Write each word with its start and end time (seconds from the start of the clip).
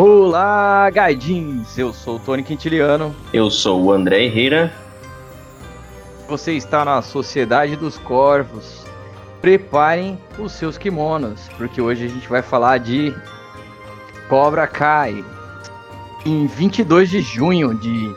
Olá, 0.00 0.88
gaidins! 0.90 1.76
Eu 1.76 1.92
sou 1.92 2.18
o 2.18 2.18
Tony 2.20 2.44
Quintiliano. 2.44 3.12
Eu 3.32 3.50
sou 3.50 3.82
o 3.82 3.90
André 3.90 4.26
Herrera. 4.26 4.72
Você 6.28 6.52
está 6.52 6.84
na 6.84 7.02
Sociedade 7.02 7.74
dos 7.74 7.98
Corvos. 7.98 8.86
Preparem 9.40 10.16
os 10.38 10.52
seus 10.52 10.78
kimonos, 10.78 11.48
porque 11.56 11.82
hoje 11.82 12.04
a 12.04 12.08
gente 12.08 12.28
vai 12.28 12.42
falar 12.42 12.78
de 12.78 13.12
Cobra 14.28 14.68
Kai. 14.68 15.24
Em 16.24 16.46
22 16.46 17.10
de 17.10 17.20
junho 17.20 17.74
de 17.74 18.14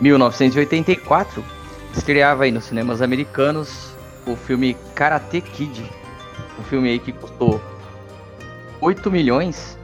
1984, 0.00 1.44
estreava 1.92 2.44
aí 2.44 2.52
nos 2.52 2.66
cinemas 2.66 3.02
americanos 3.02 3.96
o 4.28 4.36
filme 4.36 4.76
Karate 4.94 5.40
Kid. 5.40 5.82
Um 6.56 6.62
filme 6.62 6.88
aí 6.88 7.00
que 7.00 7.10
custou 7.10 7.60
8 8.82 9.12
milhões 9.12 9.78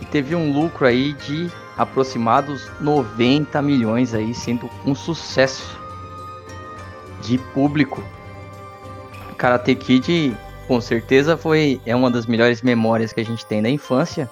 e 0.00 0.06
teve 0.06 0.34
um 0.34 0.52
lucro 0.52 0.86
aí 0.86 1.12
de 1.12 1.50
aproximados 1.76 2.70
90 2.80 3.60
milhões 3.62 4.14
aí, 4.14 4.34
sendo 4.34 4.68
um 4.84 4.94
sucesso 4.94 5.78
de 7.22 7.38
público. 7.38 8.02
Karate 9.36 9.74
Kid 9.74 10.36
com 10.66 10.80
certeza 10.80 11.36
foi 11.36 11.80
é 11.86 11.94
uma 11.94 12.10
das 12.10 12.26
melhores 12.26 12.60
memórias 12.60 13.12
que 13.12 13.20
a 13.20 13.24
gente 13.24 13.46
tem 13.46 13.62
da 13.62 13.70
infância. 13.70 14.28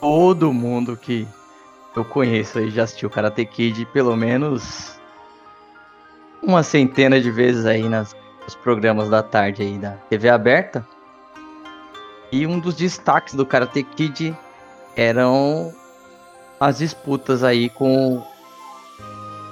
Todo 0.00 0.52
mundo 0.52 0.96
que 0.96 1.26
eu 1.96 2.04
conheço 2.04 2.58
aí 2.58 2.70
já 2.70 2.84
assistiu 2.84 3.10
Karate 3.10 3.44
Kid 3.44 3.84
pelo 3.86 4.16
menos 4.16 4.98
uma 6.42 6.62
centena 6.62 7.20
de 7.20 7.30
vezes 7.30 7.66
aí 7.66 7.88
nas, 7.88 8.14
nos 8.44 8.54
programas 8.54 9.08
da 9.08 9.22
tarde 9.22 9.62
aí 9.62 9.78
da 9.78 9.92
TV 10.08 10.28
aberta. 10.28 10.86
E 12.30 12.46
um 12.46 12.58
dos 12.58 12.74
destaques 12.74 13.34
do 13.34 13.46
Karate 13.46 13.82
Kid 13.82 14.36
eram 14.96 15.72
as 16.58 16.78
disputas 16.78 17.42
aí 17.42 17.68
com 17.68 18.22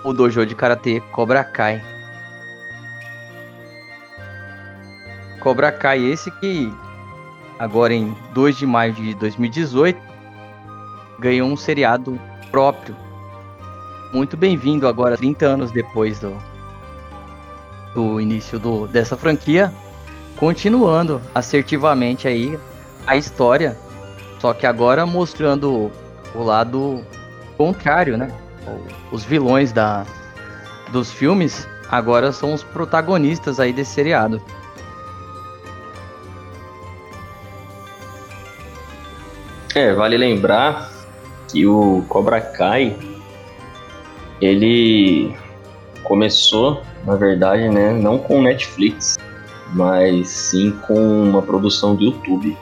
o 0.04 0.12
dojo 0.12 0.44
de 0.46 0.54
karatê 0.54 1.00
Cobra 1.12 1.44
Kai. 1.44 1.82
Cobra 5.40 5.72
Kai 5.72 6.04
esse 6.04 6.30
que 6.30 6.72
agora 7.58 7.92
em 7.92 8.16
2 8.32 8.56
de 8.56 8.66
maio 8.66 8.92
de 8.92 9.14
2018 9.14 10.00
ganhou 11.18 11.48
um 11.48 11.56
seriado 11.56 12.18
próprio. 12.50 12.96
Muito 14.12 14.36
bem-vindo 14.36 14.86
agora 14.86 15.16
30 15.16 15.46
anos 15.46 15.70
depois 15.70 16.18
do 16.18 16.36
do 17.94 18.20
início 18.20 18.58
do, 18.58 18.86
dessa 18.86 19.16
franquia, 19.16 19.72
continuando 20.36 21.20
assertivamente 21.34 22.26
aí 22.26 22.58
a 23.06 23.16
história, 23.16 23.76
só 24.42 24.52
que 24.52 24.66
agora 24.66 25.06
mostrando 25.06 25.88
o 26.34 26.42
lado 26.42 27.06
contrário, 27.56 28.16
né? 28.18 28.28
Os 29.12 29.22
vilões 29.22 29.72
da, 29.72 30.04
dos 30.90 31.12
filmes 31.12 31.68
agora 31.88 32.32
são 32.32 32.52
os 32.52 32.64
protagonistas 32.64 33.60
aí 33.60 33.72
desse 33.72 33.92
seriado. 33.92 34.42
É, 39.76 39.94
vale 39.94 40.16
lembrar 40.16 40.90
que 41.46 41.64
o 41.64 42.04
Cobra 42.08 42.40
Kai 42.40 42.98
ele 44.40 45.36
começou, 46.02 46.82
na 47.06 47.14
verdade, 47.14 47.68
né, 47.68 47.92
não 47.92 48.18
com 48.18 48.42
Netflix, 48.42 49.16
mas 49.72 50.28
sim 50.28 50.72
com 50.84 51.22
uma 51.22 51.40
produção 51.40 51.94
do 51.94 52.02
YouTube. 52.02 52.58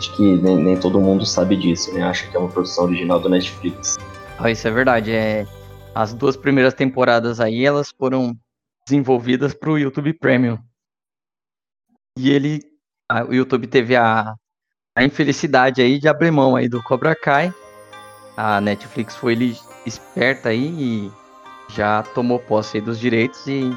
Acho 0.00 0.16
que 0.16 0.36
nem, 0.38 0.56
nem, 0.56 0.80
todo 0.80 0.98
mundo 0.98 1.26
sabe 1.26 1.54
disso, 1.54 1.92
né? 1.92 2.02
Acha 2.02 2.26
que 2.26 2.34
é 2.34 2.40
uma 2.40 2.48
produção 2.48 2.84
original 2.84 3.20
do 3.20 3.28
Netflix. 3.28 3.98
Ah, 4.38 4.50
isso 4.50 4.66
é 4.66 4.70
verdade. 4.70 5.12
É, 5.12 5.46
as 5.94 6.14
duas 6.14 6.38
primeiras 6.38 6.72
temporadas 6.72 7.38
aí, 7.38 7.66
elas 7.66 7.90
foram 7.90 8.34
desenvolvidas 8.86 9.52
para 9.52 9.68
o 9.68 9.78
YouTube 9.78 10.14
Premium. 10.14 10.58
E 12.18 12.30
ele, 12.30 12.60
a, 13.06 13.24
o 13.24 13.34
YouTube 13.34 13.66
teve 13.66 13.94
a, 13.94 14.34
a 14.96 15.04
infelicidade 15.04 15.82
aí 15.82 15.98
de 15.98 16.08
abrir 16.08 16.30
mão 16.30 16.56
aí 16.56 16.66
do 16.66 16.82
Cobra 16.82 17.14
Kai. 17.14 17.52
A 18.38 18.58
Netflix 18.58 19.14
foi 19.14 19.32
ele 19.32 19.54
esperta 19.84 20.48
aí 20.48 20.64
e 20.64 21.12
já 21.74 22.02
tomou 22.02 22.38
posse 22.38 22.80
dos 22.80 22.98
direitos 22.98 23.46
e 23.46 23.70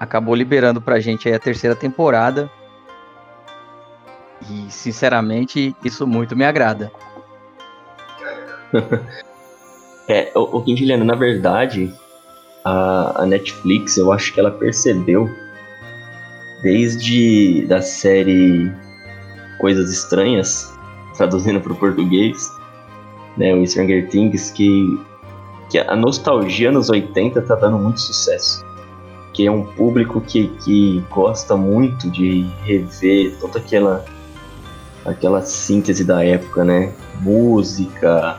acabou 0.00 0.34
liberando 0.34 0.80
pra 0.80 1.00
gente 1.00 1.28
aí 1.28 1.34
a 1.34 1.38
terceira 1.38 1.76
temporada. 1.76 2.50
E, 4.50 4.70
sinceramente, 4.70 5.74
isso 5.84 6.06
muito 6.06 6.36
me 6.36 6.44
agrada. 6.44 6.90
é, 10.08 10.30
o, 10.34 10.58
o 10.58 10.62
Quintiliano, 10.62 11.04
na 11.04 11.14
verdade, 11.14 11.92
a, 12.64 13.22
a 13.22 13.26
Netflix, 13.26 13.96
eu 13.96 14.12
acho 14.12 14.32
que 14.32 14.40
ela 14.40 14.50
percebeu 14.50 15.30
desde 16.62 17.64
da 17.66 17.80
série 17.80 18.72
Coisas 19.58 19.90
Estranhas, 19.90 20.72
traduzindo 21.16 21.60
para 21.60 21.72
o 21.72 21.76
português, 21.76 22.50
né, 23.36 23.54
o 23.54 23.66
Stranger 23.66 24.08
Things, 24.08 24.50
que, 24.50 24.98
que 25.70 25.78
a 25.78 25.96
nostalgia 25.96 26.70
nos 26.70 26.90
80 26.90 27.40
tá 27.42 27.54
dando 27.54 27.78
muito 27.78 28.00
sucesso. 28.00 28.64
Que 29.32 29.46
é 29.46 29.50
um 29.50 29.64
público 29.64 30.20
que, 30.20 30.48
que 30.64 31.04
gosta 31.10 31.56
muito 31.56 32.10
de 32.10 32.46
rever 32.64 33.38
toda 33.38 33.58
aquela 33.58 34.04
aquela 35.06 35.42
síntese 35.42 36.04
da 36.04 36.24
época, 36.24 36.64
né? 36.64 36.92
Música, 37.20 38.38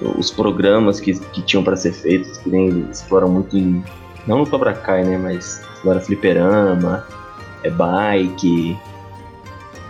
os 0.00 0.30
programas 0.30 1.00
que, 1.00 1.18
que 1.18 1.42
tinham 1.42 1.64
para 1.64 1.76
ser 1.76 1.92
feitos, 1.92 2.38
que 2.38 2.50
nem 2.50 2.88
exploram 2.90 3.28
muito 3.28 3.56
em. 3.56 3.82
Não 4.26 4.38
no 4.38 4.46
Cobra 4.46 4.72
Kai, 4.72 5.04
né? 5.04 5.18
Mas 5.18 5.62
explora 5.74 6.00
fliperama, 6.00 7.06
é 7.62 7.70
bike. 7.70 8.78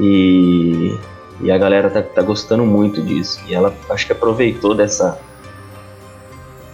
E, 0.00 0.98
e 1.40 1.50
a 1.50 1.58
galera 1.58 1.90
tá, 1.90 2.02
tá 2.02 2.22
gostando 2.22 2.64
muito 2.64 3.02
disso. 3.02 3.40
E 3.46 3.54
ela 3.54 3.74
acho 3.90 4.06
que 4.06 4.12
aproveitou 4.12 4.74
dessa, 4.74 5.18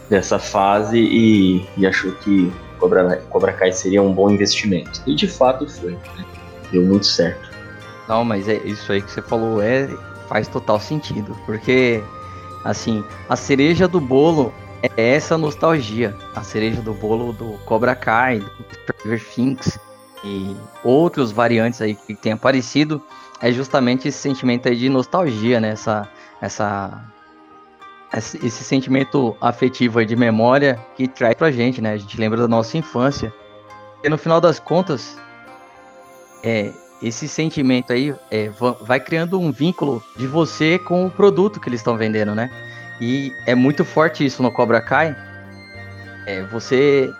dessa 0.08 0.38
fase 0.38 0.98
e, 0.98 1.66
e 1.76 1.86
achou 1.86 2.12
que 2.12 2.52
Cobra, 2.78 3.16
Cobra 3.28 3.52
Kai 3.52 3.72
seria 3.72 4.02
um 4.02 4.12
bom 4.12 4.30
investimento. 4.30 5.02
E 5.06 5.14
de 5.14 5.28
fato 5.28 5.68
foi. 5.68 5.92
Né? 5.92 6.24
Deu 6.72 6.82
muito 6.82 7.06
certo. 7.06 7.49
Não, 8.10 8.24
mas 8.24 8.48
é 8.48 8.56
isso 8.64 8.90
aí 8.90 9.00
que 9.00 9.08
você 9.08 9.22
falou 9.22 9.62
é 9.62 9.88
faz 10.28 10.48
total 10.48 10.80
sentido, 10.80 11.36
porque 11.46 12.02
assim, 12.64 13.04
a 13.28 13.36
cereja 13.36 13.86
do 13.86 14.00
bolo 14.00 14.52
é 14.82 15.14
essa 15.14 15.38
nostalgia, 15.38 16.16
a 16.34 16.42
cereja 16.42 16.82
do 16.82 16.92
bolo 16.92 17.32
do 17.32 17.52
Cobra 17.66 17.94
Kai, 17.94 18.40
do 18.40 18.48
Stranger 18.74 19.24
Things 19.24 19.78
e 20.24 20.56
outros 20.82 21.30
variantes 21.30 21.80
aí 21.80 21.94
que 21.94 22.16
tem 22.16 22.32
aparecido, 22.32 23.00
é 23.40 23.52
justamente 23.52 24.08
esse 24.08 24.18
sentimento 24.18 24.68
aí 24.68 24.74
de 24.74 24.88
nostalgia, 24.88 25.60
né? 25.60 25.70
Essa, 25.70 26.08
essa 26.40 27.04
esse 28.12 28.64
sentimento 28.64 29.36
afetivo 29.40 30.04
de 30.04 30.16
memória 30.16 30.84
que 30.96 31.06
traz 31.06 31.36
pra 31.36 31.52
gente, 31.52 31.80
né? 31.80 31.92
A 31.92 31.96
gente 31.96 32.18
lembra 32.18 32.40
da 32.40 32.48
nossa 32.48 32.76
infância. 32.76 33.32
E 34.02 34.08
no 34.08 34.18
final 34.18 34.40
das 34.40 34.58
contas, 34.58 35.16
é, 36.42 36.72
esse 37.02 37.26
sentimento 37.26 37.92
aí 37.92 38.14
é, 38.30 38.50
vai 38.82 39.00
criando 39.00 39.40
um 39.40 39.50
vínculo 39.50 40.02
de 40.16 40.26
você 40.26 40.78
com 40.78 41.06
o 41.06 41.10
produto 41.10 41.58
que 41.58 41.68
eles 41.68 41.80
estão 41.80 41.96
vendendo, 41.96 42.34
né? 42.34 42.50
E 43.00 43.32
é 43.46 43.54
muito 43.54 43.84
forte 43.84 44.24
isso 44.24 44.42
no 44.42 44.52
Cobra 44.52 44.80
Kai. 44.80 45.16
É 46.26 46.42
você 46.44 47.10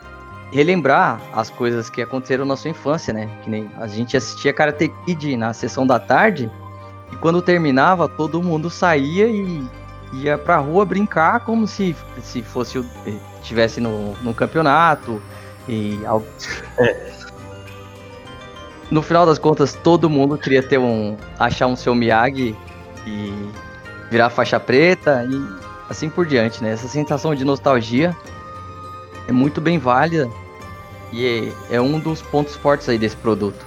relembrar 0.53 1.21
as 1.33 1.49
coisas 1.49 1.89
que 1.89 2.03
aconteceram 2.03 2.45
na 2.45 2.57
sua 2.57 2.71
infância, 2.71 3.15
né? 3.15 3.31
Que 3.43 3.49
nem 3.49 3.71
a 3.79 3.87
gente 3.87 4.17
assistia 4.17 4.53
Karate 4.53 4.93
Kid 5.07 5.37
na 5.37 5.53
sessão 5.55 5.87
da 5.87 5.99
tarde 5.99 6.51
e 7.11 7.17
quando 7.17 7.41
terminava 7.41 8.09
todo 8.09 8.43
mundo 8.43 8.69
saía 8.69 9.27
e 9.27 9.67
ia 10.13 10.37
pra 10.37 10.59
rua 10.59 10.85
brincar 10.85 11.41
como 11.41 11.67
se, 11.67 11.97
se 12.23 12.43
fosse 12.43 12.85
tivesse 13.43 13.81
no, 13.81 14.15
no 14.23 14.35
campeonato 14.35 15.23
e. 15.67 15.99
É 16.79 17.20
no 18.91 19.03
final 19.03 19.25
das 19.25 19.39
contas, 19.39 19.75
todo 19.75 20.11
mundo 20.11 20.37
queria 20.37 20.63
ter 20.63 20.79
um. 20.79 21.17
achar 21.39 21.67
um 21.67 21.77
seu 21.77 21.95
Miyagi 21.95 22.57
e 23.07 23.33
virar 24.11 24.31
faixa 24.31 24.59
preta 24.59 25.25
e 25.25 25.71
assim 25.89 26.11
por 26.11 26.27
diante, 26.27 26.63
né? 26.63 26.73
Essa 26.73 26.89
sensação 26.89 27.35
de 27.35 27.45
nostalgia 27.45 28.17
é 29.29 29.33
muito 29.33 29.61
bem 29.61 29.79
válida 29.79 30.29
e 31.13 31.55
é, 31.71 31.77
é 31.77 31.81
um 31.81 31.99
dos 31.99 32.21
pontos 32.21 32.57
fortes 32.57 32.89
aí 32.89 32.99
desse 32.99 33.17
produto. 33.17 33.65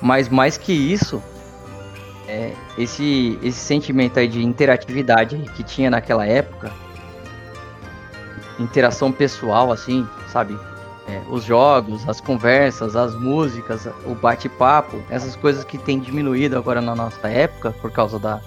Mas 0.00 0.28
mais 0.28 0.58
que 0.58 0.72
isso, 0.72 1.22
é 2.28 2.52
esse, 2.76 3.38
esse 3.42 3.58
sentimento 3.58 4.18
aí 4.18 4.28
de 4.28 4.44
interatividade 4.44 5.38
que 5.54 5.62
tinha 5.62 5.90
naquela 5.90 6.26
época, 6.26 6.70
interação 8.58 9.10
pessoal, 9.10 9.72
assim, 9.72 10.06
sabe? 10.30 10.58
É, 11.08 11.22
os 11.30 11.44
jogos, 11.44 12.08
as 12.08 12.20
conversas, 12.20 12.96
as 12.96 13.14
músicas, 13.14 13.86
o 14.04 14.14
bate-papo, 14.14 15.02
essas 15.08 15.36
coisas 15.36 15.64
que 15.64 15.78
têm 15.78 16.00
diminuído 16.00 16.56
agora 16.56 16.80
na 16.80 16.94
nossa 16.94 17.28
época 17.28 17.72
por 17.72 17.92
causa 17.92 18.18
da, 18.18 18.40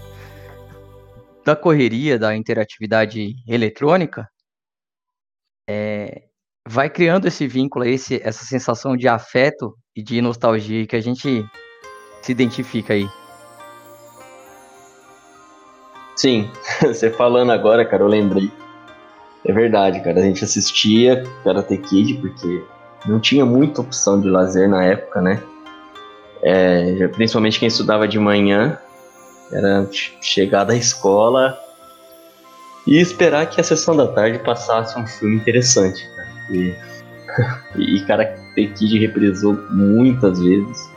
da 1.45 1.55
correria, 1.55 2.19
da 2.19 2.35
interatividade 2.35 3.33
eletrônica, 3.47 4.27
é, 5.69 6.23
vai 6.67 6.89
criando 6.89 7.27
esse 7.27 7.47
vínculo, 7.47 7.85
esse, 7.85 8.21
essa 8.23 8.43
sensação 8.43 8.97
de 8.97 9.07
afeto 9.07 9.73
e 9.95 10.03
de 10.03 10.21
nostalgia 10.21 10.85
que 10.85 10.95
a 10.95 11.01
gente 11.01 11.45
se 12.21 12.31
identifica 12.31 12.93
aí. 12.93 13.07
Sim, 16.15 16.51
você 16.81 17.09
falando 17.09 17.51
agora, 17.51 17.85
cara, 17.85 18.03
eu 18.03 18.07
lembrei 18.07 18.51
é 19.45 19.53
verdade, 19.53 20.01
cara. 20.01 20.19
A 20.19 20.23
gente 20.23 20.43
assistia 20.43 21.23
Karate 21.43 21.77
Kid 21.77 22.15
porque 22.15 22.63
não 23.05 23.19
tinha 23.19 23.45
muita 23.45 23.81
opção 23.81 24.19
de 24.19 24.29
lazer 24.29 24.67
na 24.69 24.83
época, 24.83 25.21
né? 25.21 25.41
É, 26.41 27.07
principalmente 27.09 27.59
quem 27.59 27.67
estudava 27.67 28.07
de 28.07 28.19
manhã, 28.19 28.77
era 29.51 29.87
chegar 30.21 30.63
da 30.63 30.75
escola 30.75 31.57
e 32.85 32.99
esperar 32.99 33.49
que 33.49 33.59
a 33.59 33.63
sessão 33.63 33.95
da 33.95 34.07
tarde 34.07 34.39
passasse 34.39 34.97
um 34.97 35.05
filme 35.05 35.35
interessante. 35.35 36.07
Cara. 36.15 36.29
E, 36.51 36.75
e 37.95 38.05
Karate 38.05 38.39
Kid 38.55 38.99
reprisou 38.99 39.53
muitas 39.71 40.39
vezes, 40.39 40.89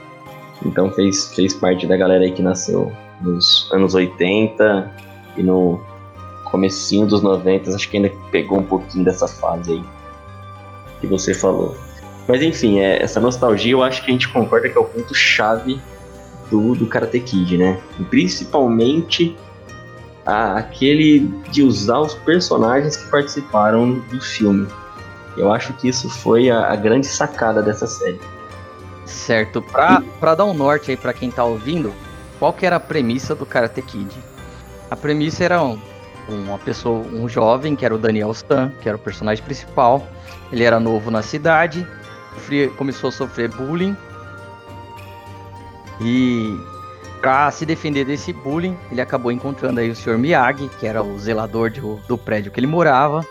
então 0.65 0.91
fez, 0.93 1.35
fez 1.35 1.55
parte 1.55 1.87
da 1.87 1.97
galera 1.97 2.25
aí 2.25 2.33
que 2.33 2.43
nasceu 2.43 2.93
nos 3.21 3.71
anos 3.73 3.95
80 3.95 4.91
e 5.37 5.43
no 5.43 5.81
comecinho 6.53 7.07
dos 7.07 7.23
90, 7.23 7.75
acho 7.75 7.89
que 7.89 7.97
ainda 7.97 8.13
pegou 8.31 8.59
um 8.59 8.63
pouquinho 8.63 9.05
dessa 9.05 9.27
fase 9.27 9.73
aí 9.73 9.85
que 11.01 11.07
você 11.07 11.35
falou. 11.35 11.75
Mas 12.29 12.43
enfim, 12.43 12.79
é, 12.79 13.03
essa 13.03 13.19
nostalgia 13.19 13.73
eu 13.73 13.83
acho 13.83 14.05
que 14.05 14.11
a 14.11 14.13
gente 14.13 14.29
concorda 14.29 14.69
que 14.69 14.77
é 14.77 14.81
o 14.81 14.85
ponto 14.85 15.13
chave 15.15 15.81
do, 16.51 16.75
do 16.75 16.87
Karate 16.87 17.19
Kid, 17.19 17.57
né? 17.57 17.81
E 17.99 18.05
principalmente 18.05 19.37
a, 20.25 20.59
aquele 20.59 21.21
de 21.51 21.63
usar 21.63 21.99
os 21.99 22.15
personagens 22.15 22.97
que 22.97 23.11
participaram 23.11 23.99
do 23.99 24.21
filme. 24.21 24.69
Eu 25.37 25.51
acho 25.51 25.73
que 25.73 25.89
isso 25.89 26.09
foi 26.09 26.51
a, 26.51 26.71
a 26.71 26.77
grande 26.77 27.07
sacada 27.07 27.63
dessa 27.63 27.87
série. 27.87 28.21
Certo. 29.07 29.63
Pra, 29.63 30.03
pra 30.21 30.35
dar 30.35 30.45
um 30.45 30.55
norte 30.55 30.91
aí 30.91 30.97
para 30.97 31.13
quem 31.13 31.31
tá 31.31 31.43
ouvindo, 31.43 31.93
qual 32.39 32.53
que 32.53 32.67
era 32.67 32.77
a 32.77 32.81
premissa 32.81 33.35
do 33.35 33.47
Karate 33.47 33.83
Kid? 33.83 34.15
A 34.91 34.95
premissa 34.95 35.43
era 35.43 35.63
um, 35.63 35.81
uma 36.29 36.59
pessoa, 36.59 36.99
um 36.99 37.29
jovem, 37.29 37.75
que 37.75 37.85
era 37.85 37.95
o 37.95 37.99
Daniel 37.99 38.31
Stan, 38.33 38.73
que 38.81 38.89
era 38.89 38.97
o 38.97 39.01
personagem 39.01 39.45
principal. 39.45 40.07
Ele 40.51 40.65
era 40.65 40.79
novo 40.79 41.11
na 41.11 41.23
cidade, 41.23 41.87
sofria, 42.35 42.69
começou 42.71 43.09
a 43.09 43.13
sofrer 43.13 43.49
bullying. 43.49 43.97
E 46.01 46.57
para 47.21 47.51
se 47.51 47.65
defender 47.65 48.05
desse 48.05 48.33
bullying, 48.33 48.77
ele 48.91 49.01
acabou 49.01 49.31
encontrando 49.31 49.81
aí 49.81 49.91
o 49.91 49.97
Sr. 49.97 50.19
Miyagi, 50.19 50.69
que 50.81 50.87
era 50.87 51.03
o 51.03 51.19
zelador 51.19 51.71
do, 51.71 51.97
do 52.09 52.19
prédio 52.19 52.51
que 52.51 52.59
ele 52.59 52.67
morava, 52.67 53.25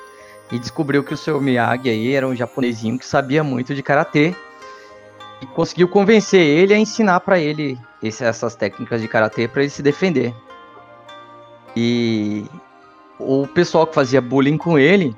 e 0.52 0.58
descobriu 0.58 1.04
que 1.04 1.14
o 1.14 1.18
Sr. 1.18 1.42
Miyagi 1.42 1.90
aí 1.90 2.14
era 2.14 2.28
um 2.28 2.36
japonesinho 2.36 2.98
que 2.98 3.06
sabia 3.06 3.44
muito 3.44 3.76
de 3.76 3.84
karatê 3.84 4.36
e 5.42 5.46
conseguiu 5.48 5.88
convencer 5.88 6.42
ele 6.42 6.74
a 6.74 6.78
ensinar 6.78 7.20
para 7.22 7.40
ele 7.40 7.78
esse, 8.02 8.24
essas 8.24 8.56
técnicas 8.56 9.02
de 9.02 9.08
karatê 9.08 9.48
para 9.48 9.62
ele 9.62 9.72
se 9.72 9.82
defender. 9.82 10.34
E 11.76 12.46
o 13.26 13.48
pessoal 13.48 13.86
que 13.86 13.96
fazia 13.96 14.22
bullying 14.22 14.58
com 14.58 14.78
ele 14.78 15.16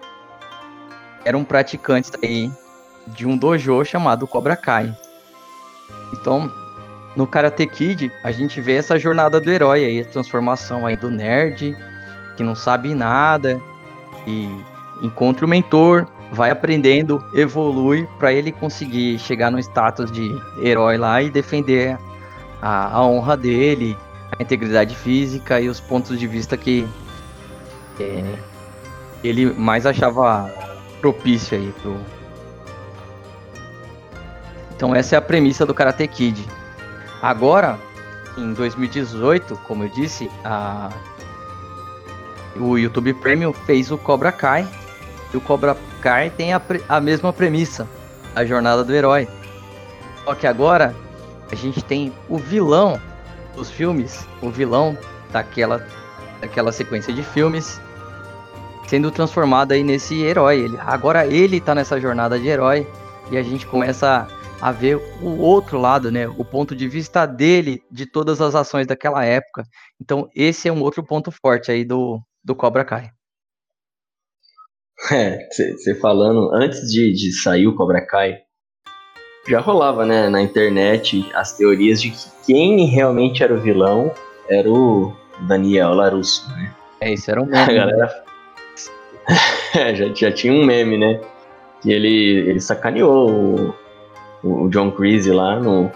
eram 1.25 1.43
praticantes 1.43 2.11
aí 2.21 2.51
de 3.07 3.25
um 3.25 3.37
dojo 3.37 3.83
chamado 3.83 4.27
Cobra 4.27 4.55
Kai. 4.55 4.95
Então, 6.13 6.51
no 7.15 7.27
Karate 7.27 7.65
Kid, 7.67 8.11
a 8.23 8.31
gente 8.31 8.59
vê 8.59 8.75
essa 8.75 8.97
jornada 8.97 9.39
do 9.39 9.49
herói 9.49 9.85
aí, 9.85 10.01
a 10.01 10.05
transformação 10.05 10.85
aí 10.85 10.95
do 10.95 11.09
nerd, 11.09 11.75
que 12.35 12.43
não 12.43 12.55
sabe 12.55 12.93
nada, 12.93 13.61
e 14.25 14.49
encontra 15.01 15.45
o 15.45 15.49
mentor, 15.49 16.07
vai 16.31 16.49
aprendendo, 16.49 17.23
evolui 17.33 18.07
para 18.17 18.33
ele 18.33 18.51
conseguir 18.51 19.19
chegar 19.19 19.51
no 19.51 19.59
status 19.59 20.11
de 20.11 20.29
herói 20.61 20.97
lá 20.97 21.21
e 21.21 21.29
defender 21.29 21.97
a, 22.61 22.97
a 22.97 23.05
honra 23.05 23.37
dele, 23.37 23.95
a 24.37 24.41
integridade 24.41 24.95
física 24.95 25.59
e 25.61 25.69
os 25.69 25.79
pontos 25.79 26.17
de 26.17 26.25
vista 26.25 26.57
que 26.57 26.87
é, 27.99 28.35
ele 29.23 29.51
mais 29.53 29.85
achava 29.85 30.49
propício 30.99 31.57
aí 31.57 31.73
pro. 31.81 31.97
Então 34.75 34.95
essa 34.95 35.15
é 35.15 35.17
a 35.17 35.21
premissa 35.21 35.65
do 35.65 35.73
Karate 35.73 36.07
Kid. 36.07 36.45
Agora, 37.21 37.79
em 38.37 38.53
2018, 38.53 39.55
como 39.67 39.83
eu 39.83 39.89
disse, 39.89 40.29
a... 40.43 40.89
o 42.55 42.77
YouTube 42.77 43.13
Premium 43.15 43.53
fez 43.53 43.91
o 43.91 43.97
Cobra 43.97 44.31
Kai. 44.31 44.67
E 45.33 45.37
o 45.37 45.41
Cobra 45.41 45.77
Kai 46.01 46.29
tem 46.29 46.53
a, 46.53 46.59
pre... 46.59 46.83
a 46.89 46.99
mesma 46.99 47.31
premissa, 47.31 47.87
a 48.35 48.45
jornada 48.45 48.83
do 48.83 48.93
herói. 48.93 49.27
Só 50.25 50.35
que 50.35 50.47
agora 50.47 50.95
a 51.51 51.55
gente 51.55 51.83
tem 51.83 52.13
o 52.27 52.37
vilão 52.37 52.99
dos 53.55 53.69
filmes, 53.69 54.27
o 54.41 54.49
vilão 54.49 54.97
daquela, 55.31 55.85
daquela 56.43 56.73
sequência 56.73 57.13
de 57.13 57.23
filmes, 57.23 57.79
sendo 58.87 59.09
transformado 59.09 59.71
aí 59.71 59.81
nesse 59.81 60.21
herói. 60.21 60.59
Ele, 60.59 60.77
agora 60.81 61.25
ele 61.25 61.61
tá 61.61 61.73
nessa 61.73 61.99
jornada 61.99 62.37
de 62.37 62.47
herói 62.47 62.85
e 63.31 63.37
a 63.37 63.41
gente 63.41 63.65
começa 63.65 64.27
a 64.61 64.71
ver 64.71 64.97
o 65.21 65.37
outro 65.39 65.79
lado, 65.79 66.11
né? 66.11 66.27
O 66.27 66.43
ponto 66.43 66.75
de 66.75 66.87
vista 66.87 67.25
dele 67.25 67.81
de 67.89 68.05
todas 68.05 68.41
as 68.41 68.55
ações 68.55 68.85
daquela 68.85 69.23
época. 69.23 69.63
Então 70.01 70.29
esse 70.35 70.67
é 70.67 70.71
um 70.71 70.81
outro 70.81 71.01
ponto 71.03 71.31
forte 71.31 71.71
aí 71.71 71.85
do, 71.85 72.19
do 72.43 72.53
Cobra 72.53 72.83
Kai. 72.83 73.09
É, 75.11 75.47
você 75.49 75.95
falando, 75.95 76.53
antes 76.53 76.81
de, 76.91 77.13
de 77.13 77.33
sair 77.41 77.67
o 77.67 77.75
Cobra 77.75 78.05
Kai, 78.05 78.37
já 79.47 79.59
rolava, 79.59 80.05
né, 80.05 80.29
na 80.29 80.41
internet 80.41 81.29
as 81.33 81.57
teorias 81.57 82.01
de 82.01 82.11
que 82.11 82.45
quem 82.45 82.85
realmente 82.85 83.43
era 83.43 83.53
o 83.53 83.59
vilão 83.59 84.13
era 84.47 84.69
o 84.69 85.13
Daniel 85.47 85.93
Larusso, 85.93 86.49
né? 86.51 86.71
É, 87.01 87.13
isso 87.13 87.29
era 87.29 87.41
um 87.41 87.45
meme. 87.47 87.57
A 87.57 87.67
né? 87.67 87.73
galera 87.73 88.23
é, 89.75 89.95
já, 89.95 90.13
já 90.13 90.31
tinha 90.31 90.53
um 90.53 90.65
meme, 90.65 90.97
né? 90.97 91.19
Que 91.81 91.91
ele, 91.91 92.49
ele 92.49 92.59
sacaneou 92.59 93.75
o, 94.43 94.65
o 94.65 94.69
John 94.69 94.91
Creasy 94.91 95.31
lá 95.31 95.59
no, 95.59 95.91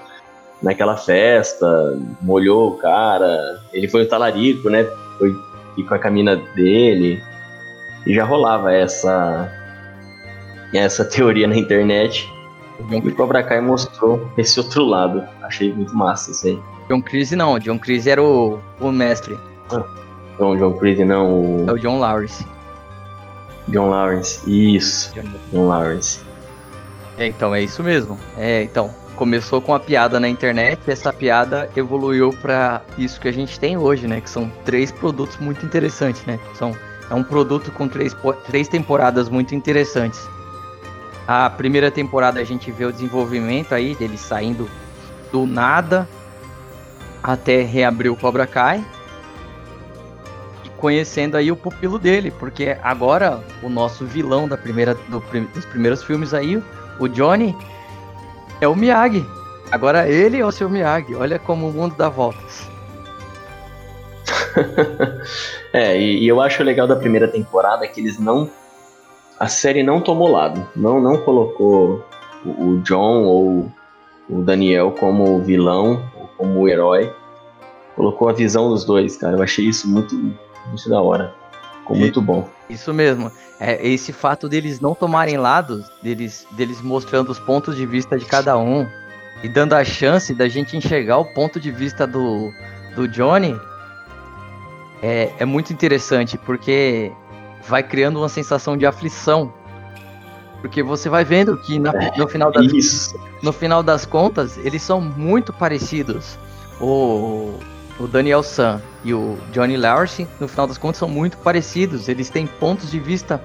naquela 0.62 0.98
festa, 0.98 1.98
molhou 2.22 2.72
o 2.72 2.78
cara, 2.78 3.62
ele 3.74 3.88
foi 3.88 4.04
o 4.04 4.10
talarico, 4.10 4.70
né? 4.70 4.86
Foi 5.18 5.32
com 5.88 5.94
a 5.94 6.00
camina 6.00 6.36
dele. 6.36 7.22
E 8.06 8.14
já 8.14 8.24
rolava 8.24 8.74
essa 8.74 9.52
essa 10.74 11.06
teoria 11.06 11.48
na 11.48 11.56
internet. 11.56 12.28
E 12.90 12.96
o 12.96 13.16
Cobra 13.16 13.44
Kai 13.44 13.62
mostrou 13.62 14.30
esse 14.38 14.60
outro 14.60 14.86
lado. 14.86 15.24
Achei 15.42 15.74
muito 15.74 15.96
massa 15.96 16.32
isso 16.32 16.48
aí. 16.48 16.60
John 16.90 17.02
Creasy 17.02 17.36
não, 17.36 17.60
John 17.60 17.78
Creasy 17.78 18.10
era 18.10 18.24
o, 18.24 18.60
o 18.80 18.92
mestre. 18.92 19.38
Ah, 19.72 19.84
John, 20.38 20.56
John 20.58 20.74
Creasy 20.74 21.04
não, 21.04 21.34
o... 21.34 21.66
É 21.70 21.74
o 21.74 21.78
John 21.78 22.00
Lawrence. 22.00 22.46
John 23.68 23.90
Lawrence, 23.90 24.42
isso. 24.50 25.14
John 25.52 25.68
Lawrence. 25.68 26.22
É, 27.18 27.28
então, 27.28 27.54
é 27.54 27.62
isso 27.62 27.84
mesmo. 27.84 28.18
É, 28.38 28.64
então, 28.64 28.90
começou 29.16 29.60
com 29.60 29.74
a 29.74 29.80
piada 29.80 30.20
na 30.20 30.30
internet, 30.30 30.80
e 30.88 30.92
essa 30.92 31.12
piada 31.12 31.70
evoluiu 31.76 32.32
para 32.42 32.82
isso 32.98 33.20
que 33.20 33.28
a 33.28 33.34
gente 33.34 33.60
tem 33.60 33.76
hoje, 33.76 34.08
né? 34.08 34.22
Que 34.22 34.30
são 34.30 34.50
três 34.64 34.92
produtos 34.92 35.38
muito 35.38 35.66
interessantes, 35.66 36.24
né? 36.26 36.40
São, 36.54 36.74
é 37.10 37.14
um 37.14 37.24
produto 37.24 37.72
com 37.72 37.88
três, 37.88 38.16
três 38.46 38.68
temporadas 38.70 39.28
muito 39.28 39.54
interessantes. 39.54 40.26
A 41.28 41.50
primeira 41.50 41.92
temporada 41.92 42.40
a 42.40 42.44
gente 42.44 42.72
vê 42.72 42.86
o 42.86 42.92
desenvolvimento 42.92 43.74
aí 43.74 43.96
dele 43.96 44.18
saindo 44.18 44.70
do 45.30 45.46
nada 45.46 46.08
até 47.24 47.62
reabrir 47.62 48.10
o 48.10 48.16
Cobra 48.16 48.48
Kai 48.48 48.84
conhecendo 50.78 51.36
aí 51.36 51.52
o 51.52 51.56
pupilo 51.56 52.00
dele, 52.00 52.32
porque 52.32 52.78
agora 52.82 53.44
o 53.62 53.70
nosso 53.70 54.06
vilão 54.06 54.48
da 54.48 54.58
primeira, 54.58 54.94
do, 54.94 55.20
dos 55.54 55.66
primeiros 55.66 56.04
filmes 56.04 56.34
aí, 56.34 56.62
o 57.00 57.08
Johnny, 57.08 57.56
é 58.62 58.68
o 58.68 58.76
Miyagi. 58.76 59.26
Agora 59.72 60.08
ele 60.08 60.40
é 60.40 60.46
o 60.46 60.52
seu 60.52 60.70
Miyagi. 60.70 61.14
Olha 61.16 61.38
como 61.38 61.68
o 61.68 61.74
mundo 61.74 61.96
dá 61.98 62.10
voltas. 62.10 62.70
é, 65.74 66.00
e, 66.00 66.24
e, 66.24 66.28
eu 66.28 66.42
acho 66.42 66.64
legal 66.64 66.88
da 66.88 66.96
primeira 66.96 67.28
temporada 67.28 67.88
que 67.88 68.00
eles 68.00 68.18
não. 68.20 68.50
A 69.40 69.48
série 69.48 69.84
não 69.84 70.02
tomou 70.02 70.32
lado. 70.32 70.66
Não, 70.76 71.02
não 71.02 71.18
colocou 71.18 72.04
o, 72.46 72.50
o 72.50 72.78
John 72.80 73.24
ou 73.24 73.72
o 74.30 74.42
Daniel 74.42 74.92
como 74.92 75.40
vilão, 75.42 76.02
como 76.38 76.60
o 76.60 76.70
herói. 76.70 77.14
Colocou 77.96 78.30
a 78.30 78.34
visão 78.34 78.70
dos 78.70 78.86
dois, 78.86 79.18
cara. 79.18 79.36
Eu 79.38 79.44
achei 79.44 79.66
isso 79.66 79.88
muito, 79.88 80.16
muito 80.16 80.90
da 80.90 81.02
hora. 81.02 81.34
Ficou 81.80 81.98
muito 81.98 82.22
bom. 82.22 82.48
Isso 82.70 82.94
mesmo. 82.94 83.32
É, 83.60 83.86
esse 83.88 84.14
fato 84.14 84.48
deles 84.48 84.80
não 84.80 84.94
tomarem 84.94 85.38
lados, 85.38 85.90
deles, 86.04 86.46
deles 86.52 86.82
mostrando 86.82 87.32
os 87.32 87.40
pontos 87.40 87.76
de 87.76 87.86
vista 87.86 88.18
de 88.18 88.26
cada 88.26 88.58
um 88.58 88.88
e 89.44 89.50
dando 89.50 89.74
a 89.74 89.84
chance 89.84 90.34
da 90.34 90.48
gente 90.48 90.78
enxergar 90.78 91.18
o 91.18 91.26
ponto 91.34 91.60
de 91.60 91.72
vista 91.72 92.06
do, 92.06 92.52
do 92.96 93.08
Johnny 93.08 93.60
é, 95.02 95.32
é 95.40 95.46
muito 95.46 95.72
interessante, 95.72 96.38
porque 96.38 97.12
vai 97.68 97.84
criando 97.84 98.18
uma 98.18 98.30
sensação 98.30 98.78
de 98.78 98.86
aflição. 98.86 99.54
Porque 100.62 100.82
você 100.82 101.08
vai 101.08 101.24
vendo 101.24 101.58
que 101.58 101.78
na, 101.80 101.94
no, 102.18 102.28
final 102.28 102.52
das, 102.52 103.14
no 103.42 103.54
final 103.54 103.84
das 103.84 104.06
contas, 104.06 104.58
eles 104.58 104.82
são 104.82 105.00
muito 105.00 105.54
parecidos. 105.54 106.38
O, 106.82 107.54
o 108.00 108.08
Daniel 108.08 108.42
San 108.42 108.82
e 109.04 109.14
o 109.14 109.38
Johnny 109.52 109.78
Lawrence, 109.78 110.28
no 110.40 110.48
final 110.48 110.68
das 110.68 110.78
contas, 110.78 110.98
são 110.98 111.08
muito 111.08 111.38
parecidos. 111.38 112.10
Eles 112.10 112.30
têm 112.30 112.48
pontos 112.48 112.90
de 112.90 113.00
vista 113.00 113.42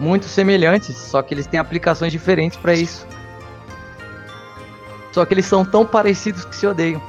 muito 0.00 0.26
semelhantes, 0.26 0.96
só 0.96 1.22
que 1.22 1.32
eles 1.32 1.46
têm 1.46 1.58
aplicações 1.58 2.12
diferentes 2.12 2.58
para 2.58 2.74
isso. 2.74 3.06
Só 5.12 5.24
que 5.24 5.32
eles 5.32 5.46
são 5.46 5.64
tão 5.64 5.86
parecidos 5.86 6.44
que 6.44 6.54
se 6.54 6.66
odeiam. 6.66 7.00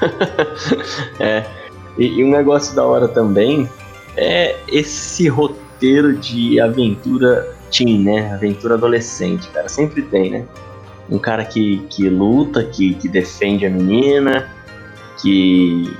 é. 1.18 1.44
E, 1.98 2.20
e 2.20 2.24
um 2.24 2.30
negócio 2.30 2.74
da 2.76 2.84
hora 2.84 3.08
também 3.08 3.68
é 4.16 4.56
esse 4.68 5.28
roteiro 5.28 6.16
de 6.16 6.60
aventura 6.60 7.56
teen, 7.72 8.04
né? 8.04 8.32
Aventura 8.32 8.74
adolescente, 8.74 9.48
cara. 9.48 9.68
Sempre 9.68 10.02
tem, 10.02 10.30
né? 10.30 10.46
Um 11.10 11.18
cara 11.18 11.44
que, 11.44 11.78
que 11.90 12.08
luta, 12.08 12.62
que, 12.64 12.94
que 12.94 13.08
defende 13.08 13.66
a 13.66 13.70
menina, 13.70 14.48
que, 15.20 15.90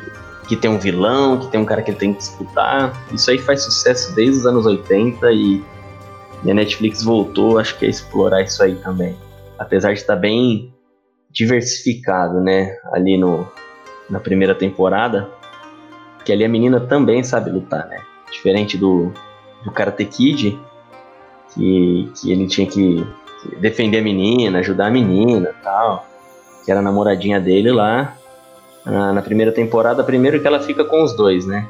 que 0.49 0.55
tem 0.55 0.71
um 0.71 0.79
vilão, 0.79 1.39
que 1.41 1.49
tem 1.49 1.61
um 1.61 1.65
cara 1.65 1.83
que 1.83 1.91
ele 1.91 1.99
tem 1.99 2.13
que 2.13 2.19
disputar. 2.19 2.93
Isso 3.13 3.31
aí 3.31 3.39
faz 3.39 3.63
sucesso 3.63 4.15
desde 4.15 4.39
os 4.39 4.47
anos 4.47 4.67
80 4.67 5.33
e, 5.33 5.63
e 6.45 6.51
a 6.51 6.55
Netflix 6.55 7.03
voltou, 7.03 7.59
acho 7.59 7.77
que 7.79 7.87
a 7.87 7.89
explorar 7.89 8.43
isso 8.43 8.63
aí 8.63 8.77
também. 8.77 9.17
Apesar 9.59 9.93
de 9.93 10.01
estar 10.01 10.17
bem 10.17 10.73
diversificado, 11.31 12.41
né? 12.41 12.77
Ali 12.93 13.17
no, 13.17 13.49
na 14.09 14.21
primeira 14.21 14.55
temporada, 14.55 15.31
que 16.25 16.33
ali 16.33 16.45
a 16.45 16.49
menina 16.49 16.79
também 16.79 17.25
sabe 17.25 17.51
lutar, 17.51 17.87
né? 17.89 18.01
Diferente 18.31 18.77
do, 18.79 19.13
do 19.65 19.71
Karate 19.71 20.05
Kid, 20.05 20.59
que, 21.55 22.11
que 22.15 22.33
ele 22.33 22.47
tinha 22.47 22.67
que 22.67 23.07
defender 23.61 23.99
a 23.99 24.03
menina, 24.03 24.59
ajudar 24.59 24.87
a 24.87 24.91
menina 24.91 25.55
tal. 25.63 26.07
Que 26.65 26.71
era 26.71 26.81
a 26.81 26.83
namoradinha 26.83 27.41
dele 27.41 27.71
lá. 27.71 28.17
Na, 28.85 29.13
na 29.13 29.23
primeira 29.23 29.53
temporada, 29.53 30.03
primeiro 30.03 30.41
que 30.41 30.47
ela 30.47 30.61
fica 30.61 30.85
com 30.85 31.03
os 31.05 31.15
dois, 31.15 31.47
né? 31.47 31.69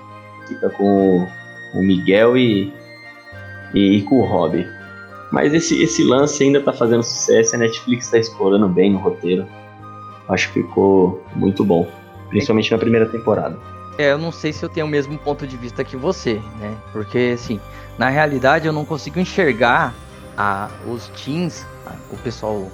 Fica 0.48 0.70
com 0.70 1.26
o, 1.74 1.82
Miguel 1.82 2.36
e, 2.36 2.72
e, 3.74 3.98
e, 3.98 4.02
com 4.02 4.20
o 4.20 4.24
Robbie. 4.24 4.66
Mas 5.30 5.52
esse, 5.54 5.82
esse 5.82 6.02
lance 6.04 6.42
ainda 6.42 6.60
tá 6.60 6.72
fazendo 6.72 7.02
sucesso, 7.02 7.54
a 7.54 7.58
Netflix 7.58 8.10
tá 8.10 8.18
explorando 8.18 8.68
bem 8.68 8.92
no 8.92 8.98
roteiro. 8.98 9.46
Acho 10.28 10.52
que 10.52 10.62
ficou 10.62 11.22
muito 11.34 11.64
bom. 11.64 11.86
Principalmente 12.30 12.70
na 12.72 12.78
primeira 12.78 13.06
temporada. 13.06 13.58
É, 14.02 14.10
eu 14.10 14.18
não 14.18 14.32
sei 14.32 14.52
se 14.52 14.64
eu 14.64 14.68
tenho 14.68 14.84
o 14.84 14.88
mesmo 14.88 15.16
ponto 15.16 15.46
de 15.46 15.56
vista 15.56 15.84
que 15.84 15.96
você, 15.96 16.42
né? 16.58 16.76
Porque, 16.92 17.34
assim, 17.34 17.60
na 17.96 18.08
realidade 18.08 18.66
eu 18.66 18.72
não 18.72 18.84
consigo 18.84 19.20
enxergar 19.20 19.94
a, 20.36 20.68
os 20.88 21.06
teens, 21.10 21.64
o 22.10 22.16
pessoal 22.16 22.68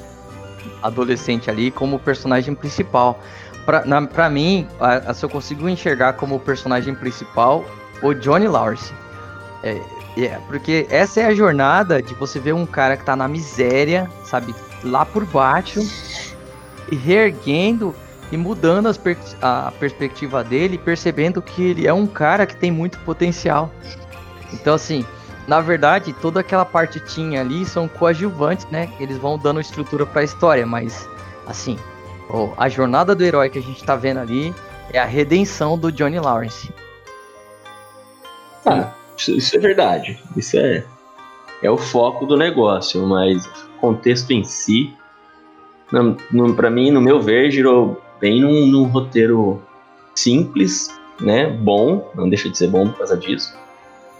adolescente 0.83 1.51
ali, 1.51 1.71
como 1.71 1.99
personagem 1.99 2.55
principal. 2.55 3.21
Pra, 3.67 4.31
mim, 4.31 4.67
a, 4.81 5.11
a, 5.11 5.15
se 5.15 5.23
eu 5.23 5.29
consigo 5.29 5.69
enxergar 5.69 6.15
como 6.15 6.41
personagem 6.41 6.95
principal 6.95 7.63
o 8.03 8.15
Johnny 8.15 8.49
Lawrence. 8.49 8.91
É, 9.63 9.79
é, 10.17 10.41
porque 10.49 10.87
essa 10.89 11.21
é 11.21 11.27
a 11.27 11.35
jornada 11.35 12.01
de 12.01 12.15
você 12.15 12.41
ver 12.41 12.55
um 12.55 12.65
cara 12.65 12.97
que 12.97 13.05
tá 13.05 13.15
na 13.15 13.29
miséria, 13.29 14.11
sabe, 14.25 14.55
lá 14.83 15.05
por 15.05 15.27
baixo, 15.27 15.81
e 16.91 16.97
reerguendo 16.97 17.95
e 18.31 18.37
mudando 18.37 18.93
per 18.99 19.17
a 19.41 19.73
perspectiva 19.79 20.45
dele, 20.45 20.79
percebendo 20.79 21.41
que 21.41 21.63
ele 21.63 21.87
é 21.87 21.93
um 21.93 22.07
cara 22.07 22.47
que 22.47 22.57
tem 22.57 22.71
muito 22.71 22.99
potencial. 23.01 23.71
Então, 24.53 24.75
assim, 24.75 25.05
na 25.47 25.61
verdade, 25.61 26.13
toda 26.13 26.41
aquela 26.41 26.65
parte 26.65 27.01
tinha 27.01 27.41
ali 27.41 27.65
são 27.65 27.89
coadjuvantes, 27.89 28.67
né? 28.71 28.91
Eles 29.01 29.17
vão 29.17 29.39
dando 29.39 29.61
estrutura 29.61 30.05
para 30.05 30.21
a 30.21 30.25
história, 30.25 30.67
mas, 30.67 31.09
assim, 31.47 31.79
oh, 32.29 32.51
a 32.57 32.69
jornada 32.69 33.15
do 33.15 33.25
herói 33.25 33.49
que 33.49 33.59
a 33.59 33.63
gente 33.63 33.83
tá 33.83 33.97
vendo 33.97 34.19
ali 34.19 34.55
é 34.93 34.99
a 34.99 35.05
redenção 35.05 35.79
do 35.79 35.91
Johnny 35.91 36.19
Lawrence. 36.19 36.71
Ah, 38.67 38.93
isso, 39.17 39.57
é 39.57 39.59
verdade. 39.59 40.23
Isso 40.37 40.59
é, 40.59 40.85
é 41.63 41.71
o 41.71 41.79
foco 41.79 42.27
do 42.27 42.37
negócio, 42.37 43.07
mas 43.07 43.47
o 43.47 43.81
contexto 43.81 44.31
em 44.33 44.45
si, 44.45 44.95
para 46.57 46.71
mim, 46.71 46.91
no 46.91 47.01
meu 47.01 47.21
ver, 47.21 47.51
girou 47.51 48.03
bem 48.21 48.41
num, 48.41 48.67
num, 48.67 48.85
roteiro 48.85 49.63
simples, 50.15 50.89
né? 51.21 51.49
Bom, 51.49 52.11
não 52.15 52.29
deixa 52.29 52.49
de 52.49 52.59
ser 52.59 52.69
bom 52.69 52.89
por 52.89 52.99
causa 52.99 53.17
disso. 53.17 53.57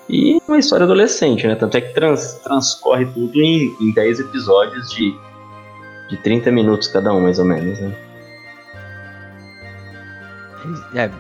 E 0.09 0.41
uma 0.49 0.59
história 0.59 0.85
adolescente, 0.85 1.47
né? 1.47 1.55
Tanto 1.55 1.77
é 1.77 1.81
que 1.81 1.93
trans, 1.93 2.35
transcorre 2.45 3.07
tudo 3.07 3.41
em, 3.41 3.77
em 3.81 3.93
10 3.93 4.21
episódios 4.21 4.91
de, 4.91 5.15
de 6.09 6.17
30 6.19 6.51
minutos 6.51 6.89
cada 6.89 7.13
um, 7.13 7.21
mais 7.21 7.39
ou 7.39 7.45
menos, 7.45 7.79
né? 7.81 7.95
É, 10.95 11.11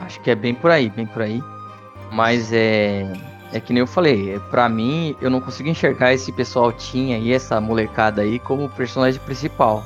acho 0.00 0.20
que 0.20 0.30
é 0.30 0.34
bem 0.34 0.54
por 0.54 0.70
aí, 0.70 0.88
bem 0.90 1.06
por 1.06 1.22
aí. 1.22 1.42
Mas 2.12 2.52
é. 2.52 3.10
É 3.52 3.60
que 3.60 3.72
nem 3.72 3.80
eu 3.80 3.86
falei, 3.86 4.40
para 4.50 4.68
mim, 4.68 5.14
eu 5.20 5.30
não 5.30 5.40
consigo 5.40 5.68
enxergar 5.68 6.12
esse 6.12 6.32
pessoal 6.32 6.72
tinha 6.72 7.16
aí, 7.16 7.32
essa 7.32 7.60
molecada 7.60 8.22
aí, 8.22 8.40
como 8.40 8.68
personagem 8.70 9.20
principal 9.20 9.84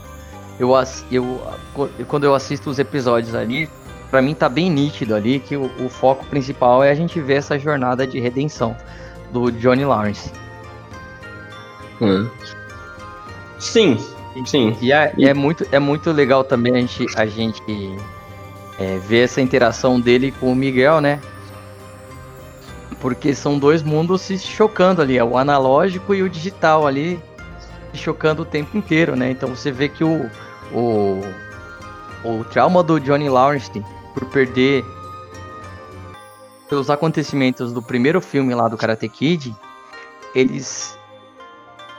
eu, 0.58 0.74
eu, 1.10 1.40
quando 2.06 2.24
eu 2.24 2.34
assisto 2.34 2.68
os 2.68 2.78
episódios 2.78 3.34
ali, 3.34 3.68
para 4.10 4.20
mim 4.20 4.34
tá 4.34 4.48
bem 4.48 4.70
nítido 4.70 5.14
ali 5.14 5.38
que 5.38 5.56
o, 5.56 5.70
o, 5.84 5.88
foco 5.88 6.24
principal 6.26 6.82
é 6.82 6.90
a 6.90 6.94
gente 6.94 7.20
ver 7.20 7.34
essa 7.34 7.58
jornada 7.58 8.06
de 8.06 8.18
redenção 8.18 8.76
do 9.32 9.52
Johnny 9.52 9.84
Lawrence. 9.84 10.32
Hum. 12.00 12.28
Sim, 13.58 13.98
sim. 14.46 14.76
E 14.80 14.92
é, 14.92 15.12
e 15.16 15.28
é, 15.28 15.34
muito, 15.34 15.66
é 15.70 15.78
muito 15.78 16.10
legal 16.10 16.42
também 16.42 16.74
a 16.74 16.80
gente, 16.80 17.06
a 17.16 17.26
gente 17.26 17.96
é, 18.78 18.98
ver 18.98 19.24
essa 19.24 19.40
interação 19.40 20.00
dele 20.00 20.32
com 20.32 20.52
o 20.52 20.56
Miguel, 20.56 21.00
né? 21.00 21.20
Porque 23.00 23.34
são 23.34 23.58
dois 23.58 23.82
mundos 23.82 24.22
se 24.22 24.38
chocando 24.38 25.02
ali, 25.02 25.18
é 25.18 25.24
o 25.24 25.36
analógico 25.36 26.14
e 26.14 26.22
o 26.22 26.28
digital 26.28 26.86
ali 26.86 27.20
se 27.92 27.98
chocando 27.98 28.42
o 28.42 28.44
tempo 28.44 28.76
inteiro, 28.76 29.14
né? 29.14 29.30
Então 29.30 29.48
você 29.50 29.70
vê 29.70 29.88
que 29.88 30.02
o, 30.02 30.30
o, 30.72 31.20
o 32.24 32.44
trauma 32.44 32.82
do 32.82 32.98
Johnny 33.00 33.28
Lawrence 33.28 33.70
por 34.14 34.26
perder 34.26 34.84
pelos 36.68 36.90
acontecimentos 36.90 37.72
do 37.72 37.82
primeiro 37.82 38.20
filme 38.20 38.54
lá 38.54 38.68
do 38.68 38.76
Karate 38.76 39.08
Kid, 39.08 39.56
eles 40.34 40.98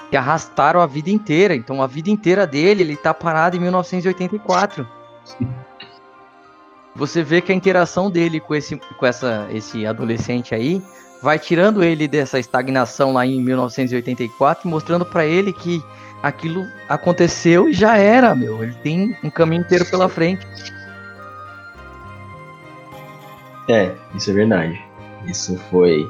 que 0.10 0.18
arrastaram 0.18 0.82
a 0.82 0.86
vida 0.86 1.10
inteira. 1.10 1.56
Então 1.56 1.82
a 1.82 1.88
vida 1.88 2.10
inteira 2.10 2.46
dele, 2.46 2.84
ele 2.84 2.96
tá 2.96 3.14
parado 3.14 3.56
em 3.56 3.60
1984. 3.60 4.88
Você 6.96 7.24
vê 7.24 7.42
que 7.42 7.52
a 7.52 7.56
interação 7.56 8.10
dele 8.10 8.40
com 8.40 8.54
esse 8.56 8.76
com 8.76 9.06
essa 9.06 9.48
esse 9.52 9.86
adolescente 9.86 10.54
aí 10.54 10.82
vai 11.22 11.38
tirando 11.38 11.84
ele 11.84 12.08
dessa 12.08 12.40
estagnação 12.40 13.14
lá 13.14 13.26
em 13.26 13.42
1984, 13.42 14.68
mostrando 14.68 15.06
para 15.06 15.26
ele 15.26 15.54
que 15.54 15.84
aquilo 16.22 16.68
aconteceu 16.88 17.70
e 17.70 17.74
já 17.74 17.98
era, 17.98 18.36
meu. 18.36 18.64
Ele 18.64 18.74
tem 18.84 19.18
um 19.24 19.30
caminho 19.30 19.62
inteiro 19.62 19.86
pela 19.86 20.10
frente. 20.10 20.46
É, 23.68 23.94
isso 24.16 24.32
é 24.32 24.34
verdade. 24.34 24.82
Isso 25.26 25.58
foi, 25.70 26.08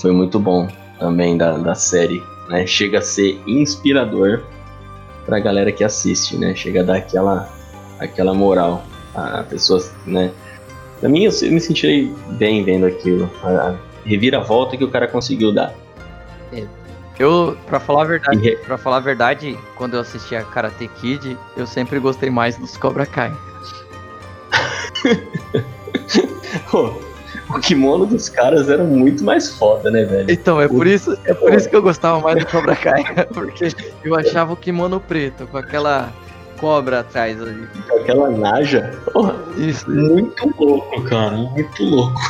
foi 0.00 0.12
muito 0.12 0.38
bom 0.38 0.68
também 0.98 1.36
da, 1.36 1.56
da 1.56 1.74
série. 1.74 2.22
Né? 2.48 2.66
Chega 2.66 2.98
a 2.98 3.02
ser 3.02 3.40
inspirador 3.46 4.42
pra 5.24 5.38
galera 5.38 5.72
que 5.72 5.84
assiste, 5.84 6.36
né? 6.36 6.54
Chega 6.54 6.80
a 6.80 6.84
dar 6.84 6.96
aquela, 6.96 7.48
aquela 7.98 8.34
moral 8.34 8.84
a 9.14 9.42
pessoas, 9.44 9.92
né? 10.04 10.32
Pra 11.00 11.08
mim, 11.08 11.24
eu, 11.24 11.32
eu 11.42 11.52
me 11.52 11.60
senti 11.60 12.12
bem 12.38 12.64
vendo 12.64 12.86
aquilo. 12.86 13.30
A, 13.42 13.70
a 13.70 13.74
reviravolta 14.04 14.76
que 14.76 14.84
o 14.84 14.90
cara 14.90 15.08
conseguiu 15.08 15.52
dar. 15.52 15.74
É, 16.52 16.66
eu, 17.18 17.56
pra 17.66 17.78
falar 17.78 18.02
a 18.02 18.06
verdade, 18.06 18.58
para 18.64 18.76
falar 18.76 18.96
a 18.96 19.00
verdade, 19.00 19.58
quando 19.76 19.94
eu 19.94 20.00
assistia 20.00 20.42
Karate 20.42 20.88
Kid, 20.88 21.38
eu 21.56 21.66
sempre 21.66 21.98
gostei 21.98 22.30
mais 22.30 22.56
dos 22.56 22.76
Cobra 22.76 23.06
Kai. 23.06 23.32
o 27.48 27.60
kimono 27.60 28.06
dos 28.06 28.28
caras 28.28 28.68
era 28.68 28.82
muito 28.82 29.22
mais 29.22 29.54
foda, 29.56 29.90
né, 29.90 30.04
velho? 30.04 30.30
Então, 30.30 30.60
é 30.60 30.68
por 30.68 30.86
isso, 30.86 31.16
é 31.24 31.34
por 31.34 31.52
isso 31.54 31.68
que 31.68 31.76
eu 31.76 31.82
gostava 31.82 32.20
mais 32.20 32.38
do 32.38 32.50
Cobra 32.50 32.74
Kai, 32.74 33.04
porque 33.32 33.68
eu 34.02 34.14
achava 34.16 34.52
o 34.52 34.56
kimono 34.56 35.00
preto 35.00 35.46
com 35.46 35.58
aquela 35.58 36.12
cobra 36.58 37.00
atrás 37.00 37.40
ali. 37.40 37.68
Aquela 38.00 38.30
naja, 38.30 38.98
porra, 39.12 39.36
Isso. 39.56 39.88
muito 39.90 40.54
louco, 40.58 41.02
cara, 41.02 41.36
muito 41.36 41.84
louco. 41.84 42.20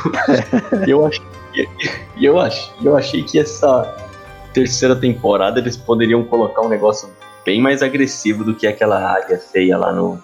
E 0.86 0.90
eu 0.90 1.06
achei, 1.06 1.24
eu 2.20 2.40
achei, 2.40 2.74
eu 2.82 2.96
achei 2.96 3.22
que 3.22 3.38
essa 3.38 4.03
terceira 4.54 4.96
temporada 4.96 5.58
eles 5.60 5.76
poderiam 5.76 6.24
colocar 6.24 6.62
um 6.62 6.68
negócio 6.68 7.10
bem 7.44 7.60
mais 7.60 7.82
agressivo 7.82 8.42
do 8.44 8.54
que 8.54 8.66
aquela 8.66 8.98
águia 9.16 9.38
feia 9.38 9.76
lá 9.76 9.92
no. 9.92 10.18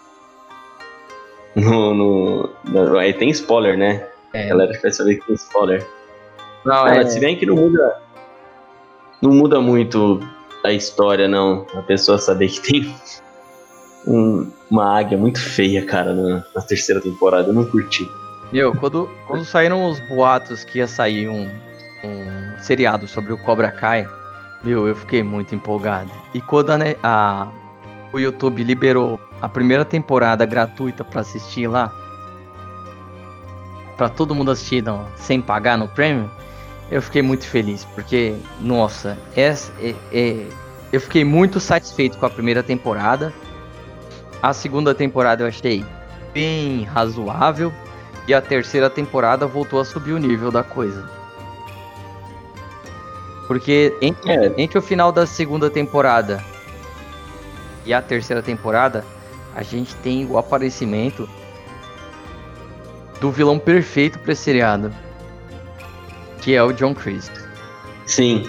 No. 1.54 1.94
no, 1.94 2.50
no- 2.64 2.98
aí 2.98 3.12
tem 3.12 3.28
spoiler, 3.30 3.76
né? 3.76 4.06
É. 4.32 4.46
A 4.46 4.48
galera 4.50 4.78
vai 4.80 4.90
saber 4.92 5.16
que 5.16 5.26
tem 5.26 5.34
spoiler. 5.34 5.86
Não, 6.64 6.86
é, 6.86 7.04
Se 7.06 7.18
bem 7.20 7.36
que 7.36 7.44
não 7.44 7.56
muda. 7.56 7.96
Não 9.20 9.32
muda 9.32 9.60
muito 9.60 10.20
a 10.64 10.72
história, 10.72 11.26
não. 11.28 11.66
A 11.74 11.82
pessoa 11.82 12.16
saber 12.18 12.48
que 12.48 12.60
tem 12.60 12.94
um- 14.06 14.50
uma 14.70 14.98
águia 14.98 15.18
muito 15.18 15.40
feia, 15.40 15.84
cara, 15.84 16.14
na, 16.14 16.44
na 16.54 16.62
terceira 16.62 17.00
temporada. 17.00 17.48
Eu 17.48 17.52
não 17.52 17.64
curti. 17.64 18.08
Meu, 18.52 18.74
quando, 18.74 19.08
quando 19.26 19.44
saíram 19.44 19.84
os 19.90 20.00
boatos 20.08 20.64
que 20.64 20.78
ia 20.78 20.86
sair 20.86 21.28
um, 21.28 21.48
um 22.04 22.58
seriado 22.58 23.06
sobre 23.06 23.32
o 23.32 23.38
Cobra 23.38 23.70
Kai, 23.70 24.06
meu, 24.62 24.86
eu 24.86 24.94
fiquei 24.94 25.22
muito 25.22 25.54
empolgado. 25.54 26.10
E 26.34 26.40
quando 26.40 26.70
a, 26.70 26.76
a- 27.02 27.48
o 28.12 28.18
YouTube 28.18 28.62
liberou 28.62 29.18
a 29.40 29.48
primeira 29.48 29.84
temporada 29.84 30.44
gratuita 30.44 31.04
pra 31.04 31.20
assistir 31.22 31.66
lá, 31.66 31.92
pra 33.96 34.08
todo 34.08 34.34
mundo 34.34 34.50
assistir 34.50 34.82
não, 34.82 35.06
sem 35.16 35.40
pagar 35.40 35.76
no 35.78 35.86
Premium, 35.88 36.28
eu 36.90 37.00
fiquei 37.00 37.22
muito 37.22 37.46
feliz, 37.46 37.84
porque, 37.94 38.34
nossa, 38.60 39.16
é, 39.36 39.54
é- 40.12 40.46
eu 40.92 41.00
fiquei 41.00 41.24
muito 41.24 41.60
satisfeito 41.60 42.18
com 42.18 42.26
a 42.26 42.30
primeira 42.30 42.62
temporada. 42.62 43.32
A 44.42 44.52
segunda 44.52 44.94
temporada 44.94 45.42
eu 45.44 45.46
achei 45.48 45.84
bem 46.32 46.82
razoável. 46.84 47.72
E 48.28 48.34
a 48.34 48.40
terceira 48.40 48.88
temporada 48.90 49.46
voltou 49.46 49.80
a 49.80 49.84
subir 49.84 50.12
o 50.12 50.18
nível 50.18 50.50
da 50.52 50.62
coisa. 50.62 51.08
Porque 53.50 53.92
en- 54.00 54.14
É, 54.26 54.52
entre 54.62 54.78
o 54.78 54.82
final 54.82 55.10
da 55.10 55.26
segunda 55.26 55.68
temporada 55.68 56.40
e 57.84 57.92
a 57.92 58.00
terceira 58.00 58.40
temporada, 58.40 59.04
a 59.56 59.64
gente 59.64 59.92
tem 59.96 60.24
o 60.24 60.38
aparecimento 60.38 61.28
do 63.20 63.32
vilão 63.32 63.58
perfeito 63.58 64.20
pra 64.20 64.30
esse 64.34 64.42
seriado. 64.44 64.94
Que 66.40 66.54
é 66.54 66.62
o 66.62 66.72
John 66.72 66.94
Chris. 66.94 67.28
sim. 68.06 68.46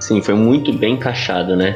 Sim, 0.00 0.20
foi 0.20 0.34
muito 0.34 0.70
bem 0.74 0.94
encaixado, 0.96 1.56
né? 1.56 1.74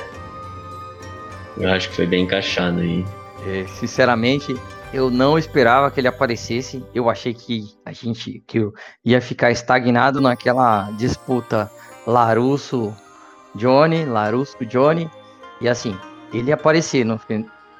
Eu 1.56 1.70
acho 1.72 1.88
que 1.88 1.96
foi 1.96 2.06
bem 2.06 2.24
encaixado 2.24 2.80
aí. 2.80 3.06
É, 3.46 3.66
sinceramente, 3.68 4.54
eu 4.92 5.08
não 5.08 5.38
esperava 5.38 5.90
que 5.90 5.98
ele 6.00 6.08
aparecesse. 6.08 6.84
Eu 6.94 7.08
achei 7.08 7.32
que 7.32 7.64
a 7.86 7.92
gente 7.92 8.42
que 8.46 8.68
ia 9.02 9.20
ficar 9.22 9.50
estagnado 9.50 10.20
naquela 10.20 10.90
disputa 10.98 11.70
Larusso 12.06 12.94
Johnny, 13.54 14.04
Larusso 14.04 14.56
Johnny. 14.64 15.10
E 15.60 15.68
assim, 15.68 15.98
ele 16.32 16.52
aparecer 16.52 17.04
no, 17.04 17.20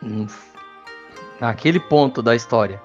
no- 0.03 0.27
naquele 1.40 1.79
ponto 1.79 2.22
da 2.22 2.35
história 2.35 2.81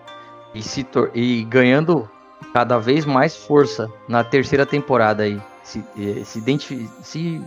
e 0.53 0.61
se 0.61 0.85
e 1.13 1.43
ganhando 1.45 2.09
cada 2.53 2.77
vez 2.77 3.05
mais 3.05 3.35
força 3.35 3.89
na 4.07 4.23
terceira 4.23 4.65
temporada 4.65 5.23
aí, 5.23 5.41
se, 5.63 5.83
se, 6.25 6.39
identifi- 6.39 6.89
se 7.01 7.41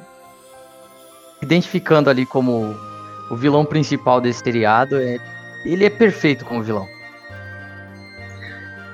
identificando 1.43 2.09
ali 2.09 2.25
como 2.25 2.75
o 3.31 3.37
vilão 3.37 3.65
principal 3.65 4.21
desse 4.21 4.43
seriado 4.43 4.97
é 4.97 5.19
ele 5.67 5.85
é 5.85 5.91
perfeito 5.91 6.45
como 6.45 6.63
vilão. 6.63 6.87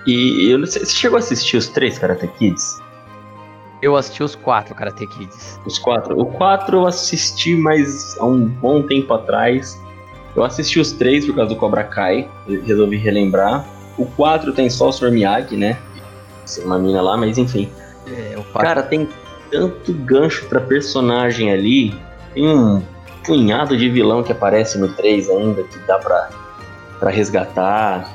E 0.07 0.51
eu 0.51 0.59
não 0.59 0.67
sei, 0.67 0.85
você 0.85 0.93
chegou 0.93 1.17
a 1.17 1.19
assistir 1.21 1.57
os 1.57 1.69
três 1.69 1.99
Karate 1.99 2.27
Kids? 2.39 2.80
Eu 3.83 3.97
assisti 3.97 4.23
os 4.23 4.35
quatro 4.35 4.75
Karate 4.75 5.07
Kids. 5.07 5.59
Os 5.65 5.79
quatro. 5.79 6.19
O 6.19 6.27
quatro 6.27 6.79
eu 6.79 6.87
assisti, 6.87 7.57
mas 7.57 8.17
há 8.19 8.25
um 8.25 8.45
bom 8.47 8.83
tempo 8.83 9.13
atrás. 9.15 9.81
Eu 10.37 10.45
assisti 10.45 10.79
os 10.79 10.93
três 10.93 11.27
por 11.27 11.35
causa 11.35 11.55
do 11.55 11.57
Cobra 11.57 11.85
Kai. 11.85 12.29
Resolvi 12.47 12.97
relembrar. 12.97 13.67
O 13.97 14.07
quatro 14.07 14.53
tem 14.53 14.69
só 14.69 14.89
o 14.89 14.93
Sr. 14.93 15.11
Miyagi, 15.11 15.57
né? 15.57 15.79
Tem 16.55 16.65
Uma 16.65 16.79
mina 16.79 17.01
lá, 17.01 17.17
mas 17.17 17.39
enfim. 17.39 17.71
É, 18.07 18.39
o 18.39 18.45
Cara, 18.59 18.83
tem 18.83 19.09
tanto 19.51 19.93
gancho 19.93 20.47
pra 20.47 20.61
personagem 20.61 21.51
ali. 21.51 21.95
Tem 22.35 22.47
um 22.47 22.83
punhado 23.25 23.77
de 23.77 23.89
vilão 23.89 24.23
que 24.23 24.33
aparece 24.33 24.79
no 24.79 24.93
3 24.95 25.29
ainda, 25.31 25.63
que 25.65 25.79
dá 25.81 25.99
pra, 25.99 26.31
pra 26.99 27.11
resgatar. 27.11 28.09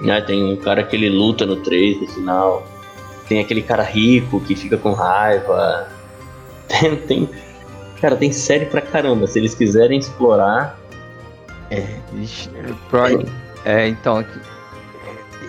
Né? 0.00 0.20
Tem 0.20 0.52
um 0.52 0.56
cara 0.56 0.82
que 0.82 0.96
ele 0.96 1.08
luta 1.08 1.46
no 1.46 1.56
3 1.56 2.00
no 2.00 2.06
final. 2.08 2.66
Tem 3.28 3.40
aquele 3.40 3.62
cara 3.62 3.82
rico 3.82 4.40
que 4.40 4.54
fica 4.56 4.76
com 4.78 4.92
raiva. 4.92 5.88
Tem, 6.68 6.96
tem- 6.96 7.30
cara, 8.00 8.14
tem 8.16 8.30
série 8.30 8.66
pra 8.66 8.80
caramba. 8.82 9.26
Se 9.26 9.38
eles 9.38 9.54
quiserem 9.54 9.98
explorar. 9.98 10.78
É, 11.70 11.86
pro- 12.90 13.26
é, 13.64 13.88
então 13.88 14.24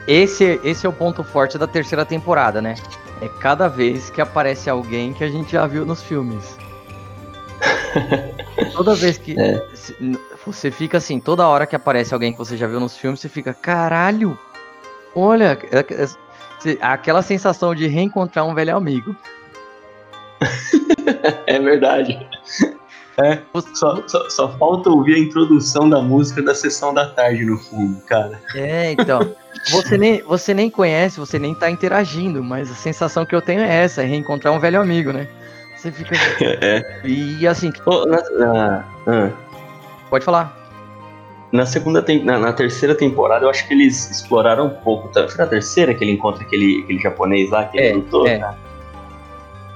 esse 0.08 0.60
esse 0.64 0.86
é 0.86 0.90
o 0.90 0.94
ponto 0.94 1.24
forte 1.24 1.58
da 1.58 1.68
terceira 1.68 2.04
temporada, 2.06 2.62
né? 2.62 2.76
É 3.22 3.28
cada 3.42 3.68
vez 3.68 4.10
que 4.10 4.22
aparece 4.22 4.70
alguém 4.70 5.14
que 5.14 5.24
a 5.24 5.30
gente 5.30 5.52
já 5.52 5.66
viu 5.68 5.86
nos 5.86 6.02
filmes. 6.02 6.58
Toda 8.74 8.96
vez 8.96 9.18
que 9.18 9.38
É. 9.40 9.66
você 10.46 10.72
fica 10.72 10.98
assim, 10.98 11.20
toda 11.20 11.48
hora 11.48 11.66
que 11.68 11.76
aparece 11.76 12.14
alguém 12.14 12.32
que 12.32 12.38
você 12.38 12.56
já 12.56 12.68
viu 12.68 12.80
nos 12.80 12.96
filmes, 12.98 13.20
você 13.20 13.30
fica, 13.30 13.54
caralho! 13.54 14.38
Olha, 15.16 15.58
é- 15.72 15.80
é- 15.80 16.08
aquela 16.82 17.22
sensação 17.22 17.74
de 17.76 17.88
reencontrar 17.88 18.46
um 18.46 18.54
velho 18.54 18.76
amigo. 18.76 19.16
É 21.48 21.60
verdade. 21.60 22.28
É, 23.22 23.40
só, 23.74 24.02
só, 24.08 24.30
só 24.30 24.58
falta 24.58 24.90
ouvir 24.90 25.16
a 25.16 25.20
introdução 25.20 25.90
da 25.90 26.00
música 26.00 26.42
da 26.42 26.56
sessão 26.56 26.94
da 26.94 27.08
tarde 27.10 27.44
no 27.44 27.58
fundo, 27.58 28.00
cara. 28.04 28.40
É, 28.56 28.92
então. 28.92 29.36
Você 29.72 29.98
nem, 29.98 30.22
você 30.22 30.54
nem 30.54 30.70
conhece, 30.70 31.20
você 31.20 31.38
nem 31.38 31.54
tá 31.54 31.70
interagindo, 31.70 32.42
mas 32.44 32.72
a 32.72 32.76
sensação 32.76 33.26
que 33.26 33.36
eu 33.36 33.42
tenho 33.42 33.60
é 33.62 33.84
essa, 33.84 34.04
é 34.04 34.06
reencontrar 34.06 34.54
um 34.54 34.60
velho 34.60 34.80
amigo, 34.80 35.12
né? 35.12 35.28
Você 35.76 35.92
fica. 35.92 36.16
É. 36.62 37.02
E 37.04 37.46
assim, 37.48 37.72
Ô, 37.86 38.06
na, 38.06 38.22
na- 38.32 38.86
ah, 39.08 39.30
pode 40.10 40.24
falar. 40.24 40.58
Na 41.52 41.66
segunda 41.66 42.02
tem- 42.02 42.24
na, 42.24 42.38
na 42.38 42.54
terceira 42.54 42.94
temporada, 42.96 43.46
eu 43.46 43.50
acho 43.50 43.68
que 43.68 43.74
eles 43.74 44.10
exploraram 44.12 44.68
um 44.68 44.70
pouco. 44.70 45.08
Tá? 45.10 45.28
Foi 45.28 45.38
na 45.38 45.48
terceira 45.48 45.94
que 45.94 46.04
ele 46.04 46.12
encontra 46.12 46.44
aquele, 46.44 46.82
aquele 46.84 47.00
japonês 47.00 47.50
lá 47.50 47.66
que 47.66 47.80
É, 47.80 47.88
ele 47.88 47.98
lutou? 47.98 48.28
é. 48.28 48.38
cara? 48.40 48.58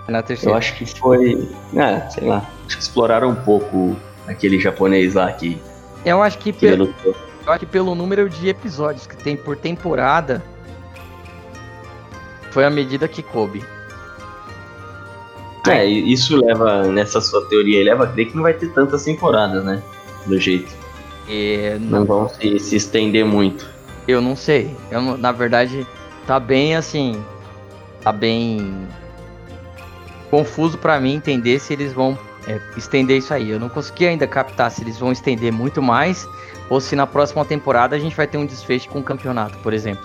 Na 0.08 0.20
Eu 0.20 0.24
terceira. 0.24 0.58
acho 0.58 0.76
que 0.76 0.86
foi. 0.86 1.50
Ah, 1.78 2.10
sei 2.10 2.28
lá. 2.28 2.46
Acho 2.68 2.78
que 2.78 2.84
exploraram 2.84 3.30
um 3.30 3.36
pouco 3.36 3.96
aquele 4.28 4.60
japonês 4.60 5.14
lá 5.16 5.32
que, 5.32 5.60
Eu 6.06 6.22
acho 6.22 6.38
que, 6.38 6.52
que 6.52 6.66
ele 6.66 6.76
pe- 6.78 6.84
lutou. 6.84 7.16
eu 7.46 7.52
acho 7.52 7.60
que 7.62 7.66
pelo 7.66 7.96
número 7.96 8.30
de 8.30 8.50
episódios 8.50 9.08
que 9.08 9.16
tem 9.18 9.36
por 9.36 9.56
temporada, 9.58 10.44
foi 12.52 12.66
a 12.66 12.70
medida 12.70 13.08
que 13.08 13.24
coube. 13.24 13.64
É, 15.68 15.86
isso 15.86 16.36
leva, 16.36 16.84
nessa 16.90 17.22
sua 17.22 17.46
teoria, 17.48 17.84
leva 17.86 18.04
a 18.04 18.08
crer 18.08 18.28
que 18.28 18.36
não 18.36 18.44
vai 18.44 18.54
ter 18.54 18.68
tantas 18.74 19.06
temporadas, 19.06 19.64
né? 19.64 19.82
Do 20.26 20.38
jeito. 20.38 20.70
É, 21.28 21.78
Não 21.80 22.06
vão 22.06 22.28
se, 22.28 22.60
se 22.60 22.76
estender 22.76 23.26
muito. 23.26 23.70
Eu 24.08 24.22
não 24.22 24.36
sei. 24.36 24.76
Eu 24.92 25.02
não- 25.02 25.18
na 25.18 25.32
verdade, 25.32 25.88
tá 26.28 26.40
bem 26.40 26.76
assim. 26.76 27.24
Tá 28.02 28.12
bem 28.12 28.86
confuso 30.30 30.78
pra 30.78 31.00
mim 31.00 31.14
entender 31.14 31.60
se 31.60 31.72
eles 31.74 31.94
vão 31.94 32.18
é, 32.48 32.60
estender 32.76 33.18
isso 33.20 33.34
aí. 33.34 33.50
Eu 33.50 33.60
não 33.60 33.70
consegui 33.70 34.06
ainda 34.06 34.28
captar 34.28 34.70
se 34.70 34.82
eles 34.84 34.98
vão 34.98 35.12
estender 35.12 35.52
muito 35.54 35.82
mais 35.82 36.28
ou 36.70 36.82
se 36.82 36.96
na 36.96 37.08
próxima 37.08 37.46
temporada 37.46 37.96
a 37.96 38.00
gente 38.00 38.16
vai 38.16 38.28
ter 38.28 38.38
um 38.38 38.46
desfecho 38.46 38.90
com 38.90 39.00
o 39.00 39.04
campeonato, 39.04 39.58
por 39.60 39.74
exemplo. 39.74 40.04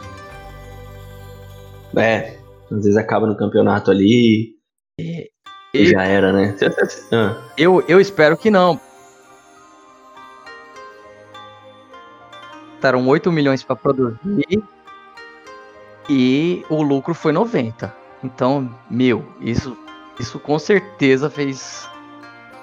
É, 1.96 2.36
às 2.70 2.76
vezes 2.84 2.96
acaba 2.96 3.26
no 3.26 3.36
campeonato 3.36 3.90
ali 3.90 4.54
e 5.00 5.28
E 5.74 5.86
já 5.86 6.04
era, 6.04 6.32
né? 6.32 6.54
Eu, 7.56 7.82
eu 7.88 8.00
espero 8.00 8.36
que 8.36 8.50
não. 8.50 8.80
Taram 12.80 13.06
8 13.06 13.30
milhões 13.32 13.62
pra 13.62 13.74
produzir 13.74 14.62
e 16.08 16.64
o 16.70 16.82
lucro 16.82 17.12
foi 17.14 17.32
90. 17.32 17.94
Então, 18.22 18.72
meu, 18.90 19.24
isso, 19.40 19.76
isso 20.18 20.38
com 20.38 20.58
certeza 20.58 21.28
fez 21.28 21.88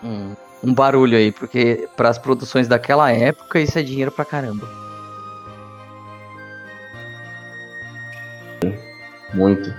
um, 0.03 0.35
um 0.63 0.73
barulho 0.73 1.17
aí, 1.17 1.31
porque 1.31 1.87
para 1.95 2.09
as 2.09 2.17
produções 2.17 2.67
daquela 2.67 3.11
época 3.11 3.59
isso 3.59 3.77
é 3.77 3.83
dinheiro 3.83 4.11
pra 4.11 4.25
caramba. 4.25 4.67
Muito. 9.33 9.73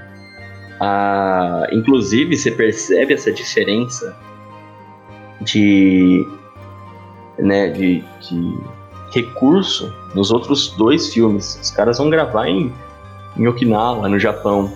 Ah, 0.81 1.66
inclusive, 1.72 2.37
você 2.37 2.51
percebe 2.51 3.14
essa 3.14 3.33
diferença 3.33 4.14
de 5.40 6.27
né, 7.38 7.68
de, 7.68 8.03
de 8.20 8.59
recurso 9.16 9.92
nos 10.14 10.31
outros 10.31 10.68
dois 10.76 11.12
filmes. 11.12 11.59
Os 11.62 11.70
caras 11.70 11.96
vão 11.96 12.11
gravar 12.11 12.48
em, 12.48 12.72
em 13.37 13.48
Okinawa, 13.48 14.09
no 14.09 14.18
Japão. 14.18 14.70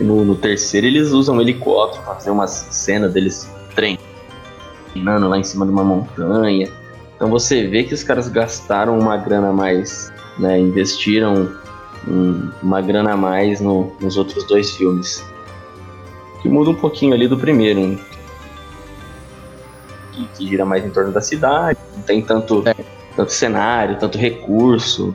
No, 0.00 0.24
no, 0.24 0.34
terceiro 0.34 0.86
eles 0.86 1.10
usam 1.10 1.36
um 1.36 1.40
helicóptero 1.40 2.02
pra 2.02 2.14
fazer 2.14 2.30
uma 2.30 2.46
cena 2.46 3.08
deles 3.08 3.50
treinando 3.74 5.28
lá 5.28 5.38
em 5.38 5.44
cima 5.44 5.66
de 5.66 5.72
uma 5.72 5.84
montanha. 5.84 6.70
Então 7.14 7.28
você 7.30 7.66
vê 7.66 7.84
que 7.84 7.94
os 7.94 8.02
caras 8.02 8.28
gastaram 8.28 8.98
uma 8.98 9.16
grana 9.16 9.48
a 9.48 9.52
mais, 9.52 10.12
né? 10.38 10.58
Investiram 10.58 11.50
um, 12.06 12.50
uma 12.62 12.80
grana 12.80 13.12
a 13.12 13.16
mais 13.16 13.60
no, 13.60 13.92
nos 14.00 14.16
outros 14.16 14.44
dois 14.44 14.70
filmes. 14.70 15.24
Que 16.42 16.48
muda 16.48 16.70
um 16.70 16.74
pouquinho 16.74 17.14
ali 17.14 17.26
do 17.26 17.38
primeiro. 17.38 17.80
Hein? 17.80 18.00
Que, 20.12 20.46
gira 20.46 20.64
mais 20.64 20.84
em 20.84 20.90
torno 20.90 21.12
da 21.12 21.20
cidade, 21.20 21.78
não 21.94 22.02
tem 22.02 22.22
tanto, 22.22 22.62
é. 22.66 22.74
Tanto 23.16 23.32
cenário, 23.32 23.96
tanto 23.96 24.18
recurso. 24.18 25.14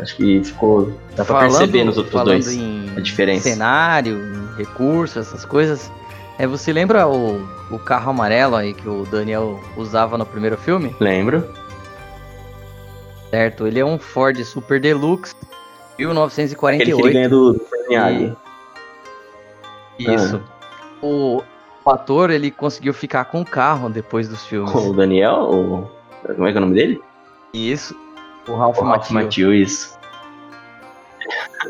Acho 0.00 0.16
que 0.16 0.44
ficou. 0.44 0.92
Dá 1.16 1.24
pra 1.24 1.40
falando, 1.40 1.50
perceber 1.50 1.84
nos 1.84 1.98
outros 1.98 2.22
dois 2.22 2.58
a 2.96 3.00
diferença. 3.00 3.48
Cenário, 3.48 4.20
recurso, 4.56 5.18
essas 5.18 5.44
coisas. 5.44 5.90
É, 6.38 6.46
você 6.46 6.72
lembra 6.72 7.08
o, 7.08 7.40
o 7.70 7.78
carro 7.78 8.10
amarelo 8.10 8.56
aí 8.56 8.74
que 8.74 8.88
o 8.88 9.04
Daniel 9.06 9.60
usava 9.76 10.16
no 10.16 10.24
primeiro 10.24 10.56
filme? 10.56 10.94
Lembro. 11.00 11.44
Certo, 13.30 13.66
ele 13.66 13.80
é 13.80 13.84
um 13.84 13.98
Ford 13.98 14.38
Super 14.44 14.80
Deluxe 14.80 15.34
1948. 15.98 16.98
Aquele 16.98 17.12
que 17.12 17.18
ele 17.18 17.28
do 17.28 17.60
Ferniag. 17.68 18.36
Isso. 19.98 20.36
Ah. 20.36 20.96
O, 21.02 21.42
o 21.84 21.90
ator, 21.90 22.30
ele 22.30 22.50
conseguiu 22.50 22.94
ficar 22.94 23.24
com 23.24 23.40
o 23.40 23.44
carro 23.44 23.88
depois 23.88 24.28
dos 24.28 24.44
filmes. 24.46 24.72
O 24.74 24.92
Daniel? 24.92 25.50
O... 25.50 25.90
Como 26.34 26.46
é 26.46 26.52
que 26.52 26.58
é 26.58 26.60
o 26.60 26.64
nome 26.64 26.74
dele? 26.74 27.00
Isso. 27.52 27.94
O 28.48 28.56
Ralph, 28.56 28.78
o 28.78 28.84
Ralph 28.84 29.10
Macchio. 29.10 29.52
isso. 29.52 29.98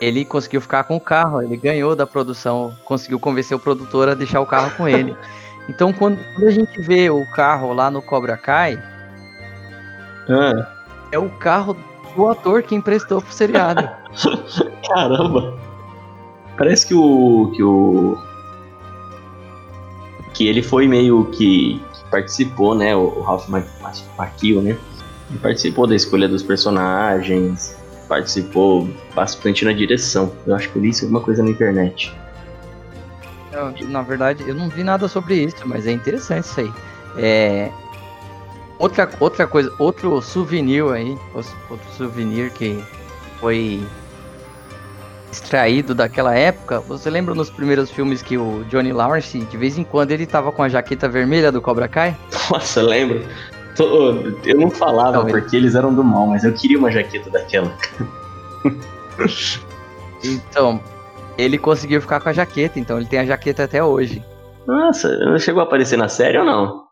Ele 0.00 0.24
conseguiu 0.24 0.60
ficar 0.60 0.84
com 0.84 0.96
o 0.96 1.00
carro, 1.00 1.42
ele 1.42 1.56
ganhou 1.56 1.94
da 1.94 2.06
produção, 2.06 2.74
conseguiu 2.84 3.20
convencer 3.20 3.56
o 3.56 3.60
produtor 3.60 4.08
a 4.08 4.14
deixar 4.14 4.40
o 4.40 4.46
carro 4.46 4.70
com 4.76 4.88
ele. 4.88 5.16
Então, 5.68 5.92
quando, 5.92 6.18
quando 6.34 6.48
a 6.48 6.50
gente 6.50 6.80
vê 6.82 7.08
o 7.08 7.24
carro 7.30 7.72
lá 7.72 7.88
no 7.88 8.02
Cobra 8.02 8.36
Kai, 8.36 8.82
ah. 10.28 10.68
é 11.12 11.16
o 11.16 11.30
carro 11.30 11.76
do 12.16 12.28
ator 12.28 12.64
que 12.64 12.74
emprestou 12.74 13.22
pro 13.22 13.32
seriado. 13.32 13.88
Caramba! 14.88 15.56
Parece 16.56 16.86
que 16.88 16.94
o. 16.94 17.52
que 17.54 17.62
o. 17.62 18.18
que 20.34 20.48
ele 20.48 20.64
foi 20.64 20.88
meio 20.88 21.26
que, 21.26 21.80
que 21.94 22.10
participou, 22.10 22.74
né? 22.74 22.94
O, 22.96 23.04
o 23.18 23.22
Ralph 23.22 23.48
Macchio, 23.48 24.60
né? 24.60 24.76
Participou 25.40 25.86
da 25.86 25.94
escolha 25.94 26.28
dos 26.28 26.42
personagens, 26.42 27.76
participou 28.08 28.88
bastante 29.14 29.64
na 29.64 29.72
direção. 29.72 30.32
Eu 30.46 30.54
acho 30.54 30.68
que 30.70 30.76
eu 30.76 30.82
li 30.82 30.90
isso 30.90 31.04
alguma 31.04 31.20
coisa 31.20 31.42
na 31.42 31.50
internet. 31.50 32.14
Eu, 33.52 33.88
na 33.88 34.02
verdade, 34.02 34.44
eu 34.46 34.54
não 34.54 34.68
vi 34.68 34.82
nada 34.82 35.08
sobre 35.08 35.34
isso, 35.34 35.56
mas 35.66 35.86
é 35.86 35.92
interessante 35.92 36.44
isso 36.44 36.60
aí. 36.60 36.72
É, 37.16 37.70
outra, 38.78 39.08
outra 39.20 39.46
coisa, 39.46 39.72
outro 39.78 40.20
souvenir 40.20 40.84
aí, 40.92 41.16
outro 41.34 41.90
souvenir 41.96 42.50
que 42.52 42.82
foi 43.40 43.82
extraído 45.30 45.94
daquela 45.94 46.34
época. 46.34 46.80
Você 46.80 47.08
lembra 47.08 47.34
nos 47.34 47.50
primeiros 47.50 47.90
filmes 47.90 48.22
que 48.22 48.36
o 48.36 48.64
Johnny 48.68 48.92
Lawrence, 48.92 49.38
de 49.38 49.56
vez 49.56 49.78
em 49.78 49.84
quando, 49.84 50.10
ele 50.10 50.26
tava 50.26 50.52
com 50.52 50.62
a 50.62 50.68
jaqueta 50.68 51.08
vermelha 51.08 51.50
do 51.50 51.60
Cobra 51.60 51.88
Kai? 51.88 52.16
Nossa, 52.50 52.82
lembro. 52.82 53.24
Eu 53.78 54.58
não 54.58 54.70
falava 54.70 55.18
não, 55.18 55.26
porque 55.26 55.56
eles 55.56 55.74
eram 55.74 55.94
do 55.94 56.04
mal, 56.04 56.26
mas 56.26 56.44
eu 56.44 56.52
queria 56.52 56.78
uma 56.78 56.90
jaqueta 56.90 57.30
daquela. 57.30 57.72
então, 60.24 60.80
ele 61.38 61.58
conseguiu 61.58 62.00
ficar 62.00 62.20
com 62.20 62.28
a 62.28 62.32
jaqueta, 62.32 62.78
então 62.78 62.98
ele 62.98 63.06
tem 63.06 63.20
a 63.20 63.26
jaqueta 63.26 63.64
até 63.64 63.82
hoje. 63.82 64.22
Nossa, 64.66 65.38
chegou 65.38 65.60
a 65.60 65.64
aparecer 65.64 65.96
na 65.96 66.08
série 66.08 66.38
ou 66.38 66.44
não? 66.44 66.82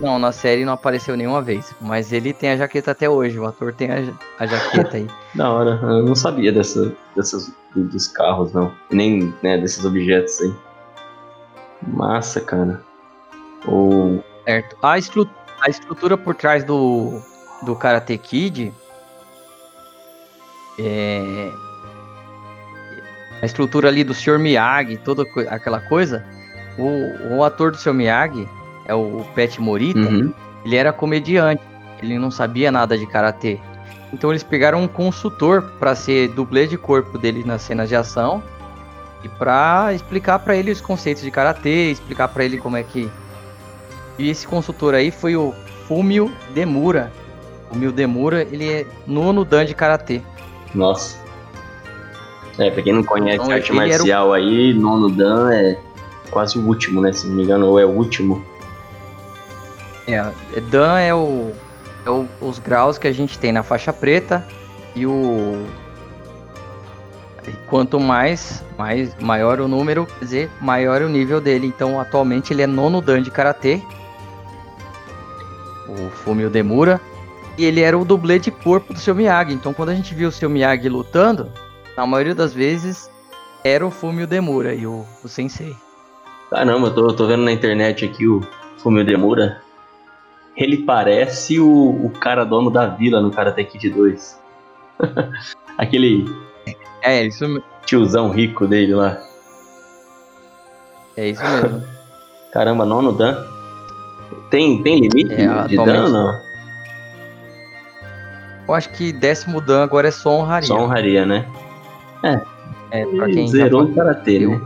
Não, 0.00 0.18
na 0.18 0.32
série 0.32 0.64
não 0.64 0.72
apareceu 0.72 1.16
nenhuma 1.16 1.40
vez, 1.40 1.72
mas 1.80 2.12
ele 2.12 2.32
tem 2.32 2.50
a 2.50 2.56
jaqueta 2.56 2.90
até 2.90 3.08
hoje, 3.08 3.38
o 3.38 3.46
ator 3.46 3.72
tem 3.72 3.90
a, 3.90 4.12
a 4.38 4.46
jaqueta 4.46 4.96
aí. 4.96 5.06
da 5.34 5.50
hora, 5.50 5.78
eu 5.82 6.02
não 6.02 6.16
sabia 6.16 6.52
dessa, 6.52 6.92
dessas, 7.14 7.54
dos 7.74 8.08
carros, 8.08 8.52
não. 8.52 8.72
Nem 8.90 9.32
né, 9.42 9.56
desses 9.56 9.84
objetos 9.84 10.40
aí. 10.40 10.54
Massa, 11.86 12.40
cara. 12.40 12.82
Ou. 13.66 14.22
Certo. 14.44 14.76
A, 14.82 14.98
estru 14.98 15.28
a 15.60 15.68
estrutura 15.68 16.16
por 16.16 16.34
trás 16.34 16.64
do, 16.64 17.20
do 17.62 17.74
Karate 17.74 18.16
Kid. 18.18 18.72
É, 20.78 21.50
a 23.42 23.46
estrutura 23.46 23.88
ali 23.88 24.04
do 24.04 24.14
Sr. 24.14 24.38
Miyagi, 24.38 24.96
toda 24.98 25.24
aquela 25.48 25.80
coisa. 25.80 26.24
O, 26.78 27.36
o 27.36 27.44
ator 27.44 27.70
do 27.70 27.76
Sr. 27.76 27.94
Miyagi 27.94 28.48
é 28.86 28.94
o 28.94 29.24
Pet 29.34 29.60
Morita, 29.60 30.00
uhum. 30.00 30.32
ele 30.64 30.76
era 30.76 30.92
comediante, 30.92 31.62
ele 32.02 32.18
não 32.18 32.30
sabia 32.30 32.70
nada 32.72 32.98
de 32.98 33.06
karatê. 33.06 33.58
Então 34.12 34.30
eles 34.30 34.42
pegaram 34.42 34.82
um 34.82 34.88
consultor 34.88 35.62
para 35.78 35.94
ser 35.94 36.28
dublê 36.28 36.66
de 36.66 36.76
corpo 36.76 37.18
dele 37.18 37.44
nas 37.44 37.62
cenas 37.62 37.88
de 37.88 37.96
ação 37.96 38.42
e 39.22 39.28
para 39.28 39.92
explicar 39.92 40.38
para 40.38 40.56
ele 40.56 40.70
os 40.70 40.80
conceitos 40.80 41.22
de 41.22 41.30
karatê, 41.30 41.90
explicar 41.90 42.28
para 42.28 42.44
ele 42.44 42.58
como 42.58 42.76
é 42.76 42.82
que 42.82 43.10
e 44.18 44.30
esse 44.30 44.46
consultor 44.46 44.94
aí 44.94 45.10
foi 45.10 45.36
o 45.36 45.54
Fumio 45.86 46.32
Demura. 46.54 47.12
O 47.66 47.74
Fumio 47.74 47.92
Demura, 47.92 48.42
ele 48.42 48.70
é 48.70 48.86
nono 49.06 49.44
dan 49.44 49.64
de 49.64 49.74
karatê. 49.74 50.20
Nossa. 50.74 51.16
É, 52.58 52.70
pra 52.70 52.82
quem 52.82 52.92
não 52.92 53.02
conhece 53.02 53.42
então, 53.42 53.50
arte 53.50 53.72
marcial 53.72 54.28
o... 54.28 54.32
aí, 54.32 54.72
nono 54.72 55.10
dan 55.10 55.52
é 55.52 55.78
quase 56.30 56.58
o 56.58 56.66
último, 56.66 57.00
né? 57.00 57.12
Se 57.12 57.26
não 57.26 57.34
me 57.34 57.42
engano, 57.42 57.66
ou 57.66 57.80
é 57.80 57.84
o 57.84 57.90
último. 57.90 58.44
É, 60.06 60.22
Dan 60.70 60.98
é 60.98 61.14
o, 61.14 61.52
é 62.04 62.10
o, 62.10 62.26
os 62.40 62.58
graus 62.58 62.98
que 62.98 63.08
a 63.08 63.12
gente 63.12 63.38
tem 63.38 63.52
na 63.52 63.62
faixa 63.62 63.92
preta 63.92 64.46
e 64.94 65.06
o 65.06 65.64
e 67.46 67.52
quanto 67.68 68.00
mais, 68.00 68.64
mais 68.78 69.14
maior 69.20 69.60
o 69.60 69.68
número, 69.68 70.06
quer 70.06 70.24
dizer, 70.24 70.50
maior 70.60 71.02
o 71.02 71.08
nível 71.08 71.40
dele. 71.40 71.66
Então, 71.66 72.00
atualmente 72.00 72.52
ele 72.52 72.62
é 72.62 72.66
nono 72.66 73.00
Dan 73.00 73.22
de 73.22 73.30
karatê. 73.30 73.82
O 75.98 76.10
Fumio 76.10 76.50
Demura. 76.50 77.00
E 77.56 77.64
ele 77.64 77.80
era 77.80 77.96
o 77.96 78.04
dublê 78.04 78.38
de 78.38 78.50
corpo 78.50 78.92
do 78.92 78.98
seu 78.98 79.14
Miyagi. 79.14 79.54
Então, 79.54 79.72
quando 79.72 79.90
a 79.90 79.94
gente 79.94 80.14
viu 80.14 80.28
o 80.28 80.32
seu 80.32 80.50
Miyagi 80.50 80.88
lutando, 80.88 81.50
na 81.96 82.06
maioria 82.06 82.34
das 82.34 82.52
vezes 82.52 83.10
era 83.62 83.86
o 83.86 83.90
Fumio 83.90 84.26
Demura 84.26 84.74
e 84.74 84.86
o, 84.86 85.04
o 85.22 85.28
Sensei. 85.28 85.74
Caramba, 86.50 86.88
eu 86.88 86.94
tô, 86.94 87.12
tô 87.12 87.26
vendo 87.26 87.44
na 87.44 87.52
internet 87.52 88.04
aqui 88.04 88.26
o 88.26 88.40
Fumio 88.78 89.04
Demura 89.04 89.62
ele 90.56 90.78
parece 90.78 91.58
o, 91.58 92.06
o 92.06 92.10
cara 92.10 92.44
dono 92.44 92.70
da 92.70 92.86
vila 92.86 93.20
no 93.20 93.30
Karate 93.30 93.64
Kid 93.64 93.90
2. 93.90 94.40
Aquele. 95.76 96.24
É, 97.02 97.24
isso 97.24 97.46
mesmo. 97.46 97.64
Tiozão 97.84 98.30
rico 98.30 98.66
dele 98.66 98.94
lá. 98.94 99.20
É 101.16 101.28
isso 101.28 101.42
mesmo. 101.42 101.82
Caramba, 102.52 102.84
nono 102.84 103.12
Dan. 103.12 103.36
Tem, 104.54 104.80
tem 104.84 105.00
limite 105.00 105.34
é, 105.34 105.66
de 105.66 105.76
Dan 105.76 106.04
ou 106.04 106.08
não? 106.10 106.40
Eu 108.68 108.74
acho 108.74 108.88
que 108.90 109.12
décimo 109.12 109.60
Dan 109.60 109.82
agora 109.82 110.06
é 110.06 110.10
só 110.12 110.30
honraria. 110.30 110.68
Só 110.68 110.78
honraria, 110.78 111.26
né? 111.26 111.44
É. 112.22 112.40
É, 112.92 113.04
pra 113.04 113.26
quem 113.26 113.48
Zerou 113.48 113.82
o 113.82 113.92
Karatê, 113.92 114.46
né? 114.46 114.60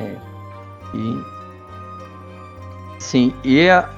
É. 0.00 0.16
E 0.94 1.22
Sim, 2.98 3.34
e 3.44 3.68
a, 3.68 3.90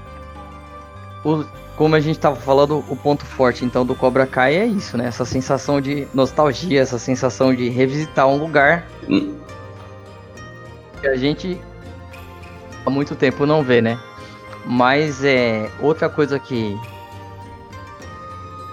o, 1.24 1.44
como 1.76 1.94
a 1.94 2.00
gente 2.00 2.16
estava 2.16 2.34
falando, 2.34 2.84
o 2.88 2.96
ponto 2.96 3.24
forte 3.24 3.64
então 3.64 3.86
do 3.86 3.94
Cobra 3.94 4.26
Kai 4.26 4.56
é 4.56 4.66
isso, 4.66 4.98
né? 4.98 5.06
Essa 5.06 5.24
sensação 5.24 5.80
de 5.80 6.08
nostalgia, 6.12 6.80
essa 6.80 6.98
sensação 6.98 7.54
de 7.54 7.68
revisitar 7.68 8.26
um 8.26 8.38
lugar 8.38 8.88
hum. 9.08 9.36
que 11.00 11.06
a 11.06 11.14
gente 11.14 11.60
há 12.84 12.90
muito 12.90 13.14
tempo 13.14 13.46
não 13.46 13.62
vê, 13.62 13.80
né? 13.80 13.98
Mas 14.64 15.24
é 15.24 15.70
outra 15.80 16.08
coisa 16.08 16.38
que 16.38 16.78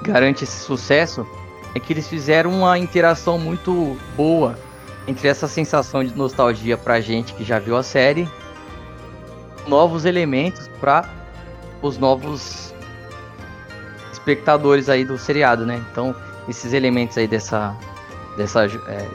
garante 0.02 0.44
esse 0.44 0.60
sucesso 0.64 1.28
é 1.76 1.80
que 1.80 1.94
eles 1.94 2.08
fizeram 2.08 2.52
uma 2.52 2.78
interação 2.78 3.38
muito 3.38 3.98
boa 4.16 4.58
entre 5.08 5.28
essa 5.28 5.48
sensação 5.48 6.04
de 6.04 6.16
nostalgia 6.16 6.78
pra 6.78 7.02
gente 7.02 7.34
que 7.34 7.44
já 7.44 7.60
viu 7.60 7.76
a 7.76 7.84
série 7.84 8.28
novos 9.68 10.06
elementos 10.06 10.68
para 10.80 11.08
os 11.82 11.98
novos 11.98 12.74
espectadores 14.12 14.90
aí 14.90 15.04
do 15.04 15.18
seriado, 15.18 15.66
né? 15.66 15.84
Então, 15.92 16.16
esses 16.48 16.74
elementos 16.74 17.18
aí 17.18 17.28
dessa 17.28 17.76
dessa 18.38 18.66
é, 18.66 19.08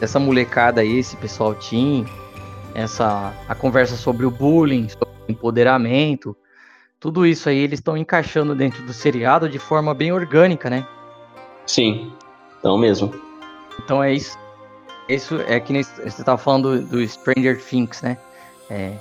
dessa 0.00 0.18
molecada 0.18 0.80
aí, 0.80 0.98
esse 0.98 1.16
pessoal 1.16 1.54
teen, 1.54 2.06
essa 2.74 3.32
a 3.48 3.54
conversa 3.54 3.96
sobre 3.96 4.26
o 4.26 4.30
bullying, 4.30 4.88
sobre 4.88 5.14
o 5.28 5.32
empoderamento, 5.32 6.36
tudo 6.98 7.26
isso 7.26 7.48
aí 7.48 7.58
eles 7.58 7.80
estão 7.80 7.96
encaixando 7.96 8.54
dentro 8.54 8.82
do 8.84 8.92
seriado 8.92 9.48
de 9.48 9.58
forma 9.58 9.92
bem 9.92 10.10
orgânica, 10.12 10.70
né? 10.70 10.86
Sim, 11.66 12.12
então 12.58 12.76
mesmo. 12.78 13.14
Então 13.78 14.02
é 14.02 14.12
isso. 14.12 14.38
Isso 15.08 15.38
é 15.46 15.60
que 15.60 15.82
você 15.82 16.06
estava 16.06 16.38
falando 16.38 16.80
do, 16.80 16.86
do 16.86 17.06
Stranger 17.08 17.62
Things, 17.62 18.00
né? 18.00 18.16
É, 18.70 18.96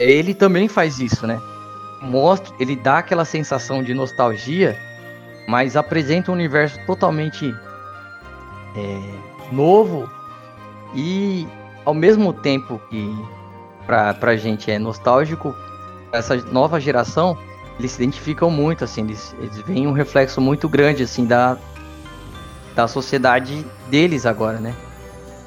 ele 0.00 0.32
também 0.32 0.68
faz 0.68 0.98
isso, 0.98 1.26
né? 1.26 1.38
Mostra, 2.00 2.54
ele 2.58 2.74
dá 2.76 2.98
aquela 2.98 3.24
sensação 3.24 3.82
de 3.82 3.92
nostalgia, 3.92 4.74
mas 5.46 5.76
apresenta 5.76 6.30
um 6.30 6.34
universo 6.34 6.78
totalmente 6.86 7.54
é, 8.74 9.52
novo 9.52 10.10
e 10.94 11.46
ao 11.84 11.94
mesmo 11.94 12.32
tempo 12.32 12.80
que 12.90 13.14
pra, 13.86 14.14
pra 14.14 14.36
gente 14.36 14.70
é 14.70 14.78
nostálgico, 14.78 15.54
essa 16.12 16.36
nova 16.36 16.80
geração, 16.80 17.36
eles 17.78 17.92
se 17.92 18.02
identificam 18.02 18.50
muito, 18.50 18.84
assim, 18.84 19.02
eles, 19.02 19.34
eles 19.38 19.58
veem 19.60 19.86
um 19.86 19.92
reflexo 19.92 20.40
muito 20.40 20.68
grande, 20.68 21.02
assim, 21.02 21.26
da, 21.26 21.58
da 22.74 22.86
sociedade 22.86 23.64
deles 23.90 24.24
agora, 24.26 24.58
né? 24.58 24.74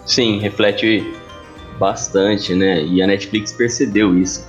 Sim, 0.05 0.39
reflete 0.39 1.13
bastante, 1.79 2.53
né? 2.53 2.83
E 2.83 3.01
a 3.01 3.07
Netflix 3.07 3.51
percebeu 3.51 4.17
isso. 4.17 4.45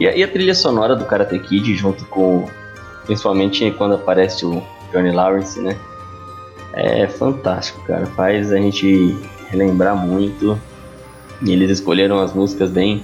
E 0.00 0.06
a, 0.06 0.16
e 0.16 0.22
a 0.22 0.28
trilha 0.28 0.54
sonora 0.54 0.94
do 0.94 1.04
Karate 1.04 1.38
Kid, 1.38 1.74
junto 1.74 2.04
com, 2.06 2.48
principalmente 3.06 3.70
quando 3.72 3.94
aparece 3.94 4.44
o 4.44 4.62
Johnny 4.92 5.10
Lawrence, 5.10 5.60
né? 5.60 5.76
É 6.72 7.06
fantástico, 7.06 7.82
cara. 7.84 8.06
Faz 8.06 8.52
a 8.52 8.56
gente 8.56 9.16
relembrar 9.48 9.96
muito. 9.96 10.58
E 11.42 11.52
eles 11.52 11.70
escolheram 11.70 12.20
as 12.20 12.34
músicas 12.34 12.70
bem 12.70 13.02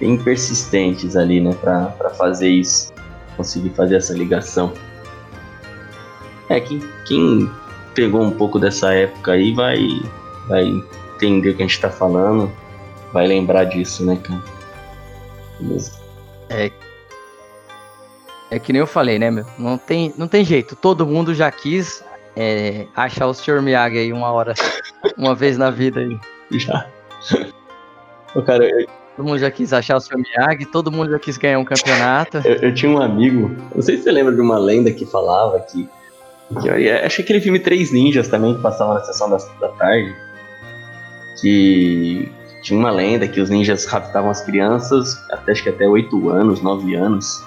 bem 0.00 0.16
persistentes 0.16 1.14
ali, 1.14 1.40
né, 1.40 1.54
pra, 1.60 1.86
pra 1.88 2.08
fazer 2.10 2.48
isso, 2.48 2.90
conseguir 3.36 3.70
fazer 3.70 3.96
essa 3.96 4.14
ligação. 4.14 4.72
É, 6.48 6.58
quem, 6.58 6.82
quem 7.06 7.50
pegou 7.94 8.22
um 8.22 8.30
pouco 8.30 8.58
dessa 8.58 8.92
época 8.94 9.32
aí 9.32 9.52
vai, 9.52 9.86
vai 10.48 10.64
entender 11.14 11.50
o 11.50 11.56
que 11.56 11.62
a 11.62 11.66
gente 11.66 11.80
tá 11.80 11.90
falando, 11.90 12.50
vai 13.12 13.26
lembrar 13.26 13.64
disso, 13.64 14.04
né, 14.04 14.16
cara? 14.16 14.42
Beleza. 15.60 16.00
É, 16.48 16.72
é 18.50 18.58
que 18.58 18.72
nem 18.72 18.80
eu 18.80 18.86
falei, 18.86 19.18
né, 19.18 19.30
meu? 19.30 19.44
Não 19.58 19.76
tem, 19.76 20.14
não 20.16 20.26
tem 20.26 20.44
jeito. 20.44 20.74
Todo 20.74 21.06
mundo 21.06 21.34
já 21.34 21.50
quis 21.52 22.02
é, 22.34 22.86
achar 22.96 23.26
o 23.26 23.34
Sr. 23.34 23.60
Miyagi 23.60 23.98
aí 23.98 24.12
uma 24.12 24.32
hora, 24.32 24.54
uma 25.16 25.34
vez 25.34 25.58
na 25.58 25.70
vida 25.70 26.00
aí. 26.00 26.18
Já. 26.58 26.86
O 28.34 28.42
cara, 28.42 28.64
eu, 28.64 28.86
Todo 29.16 29.26
mundo 29.26 29.38
já 29.38 29.50
quis 29.50 29.72
achar 29.72 29.96
o 29.96 30.00
seu 30.00 30.18
Miyagi, 30.18 30.64
todo 30.64 30.90
mundo 30.90 31.10
já 31.10 31.18
quis 31.18 31.36
ganhar 31.36 31.58
um 31.58 31.64
campeonato. 31.64 32.38
eu, 32.46 32.54
eu 32.54 32.74
tinha 32.74 32.90
um 32.90 33.02
amigo, 33.02 33.54
não 33.74 33.82
sei 33.82 33.98
se 33.98 34.04
você 34.04 34.12
lembra 34.12 34.34
de 34.34 34.40
uma 34.40 34.58
lenda 34.58 34.90
que 34.90 35.04
falava 35.04 35.60
que. 35.60 35.86
que 36.62 36.68
eu, 36.68 36.78
eu 36.78 37.04
achei 37.04 37.22
aquele 37.22 37.40
filme 37.40 37.58
Três 37.58 37.92
Ninjas 37.92 38.28
também, 38.28 38.54
que 38.54 38.62
passava 38.62 38.94
na 38.94 39.00
sessão 39.00 39.28
da, 39.28 39.36
da 39.60 39.68
tarde. 39.72 40.14
Que 41.40 42.32
tinha 42.62 42.78
uma 42.78 42.90
lenda 42.90 43.26
que 43.26 43.40
os 43.40 43.50
ninjas 43.50 43.84
raptavam 43.84 44.30
as 44.30 44.42
crianças, 44.42 45.16
até, 45.30 45.52
acho 45.52 45.62
que 45.62 45.68
até 45.68 45.86
8 45.86 46.28
anos, 46.30 46.60
9 46.62 46.94
anos. 46.94 47.46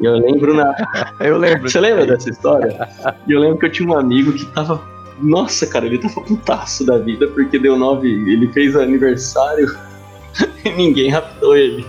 E 0.00 0.04
eu 0.04 0.14
lembro 0.14 0.54
na. 0.54 0.74
Eu 1.20 1.38
lembro. 1.38 1.68
Você 1.68 1.80
lembra 1.80 2.06
dessa 2.06 2.30
história? 2.30 2.88
E 3.26 3.32
eu 3.32 3.40
lembro 3.40 3.58
que 3.58 3.66
eu 3.66 3.72
tinha 3.72 3.88
um 3.88 3.98
amigo 3.98 4.32
que 4.32 4.44
tava. 4.52 4.80
Nossa, 5.20 5.66
cara, 5.66 5.86
ele 5.86 5.98
tava 5.98 6.20
putaço 6.20 6.84
da 6.84 6.98
vida 6.98 7.26
porque 7.28 7.58
deu 7.58 7.76
nove. 7.76 8.08
Ele 8.08 8.48
fez 8.52 8.76
aniversário 8.76 9.76
e 10.64 10.70
ninguém 10.70 11.10
raptou 11.10 11.56
ele. 11.56 11.84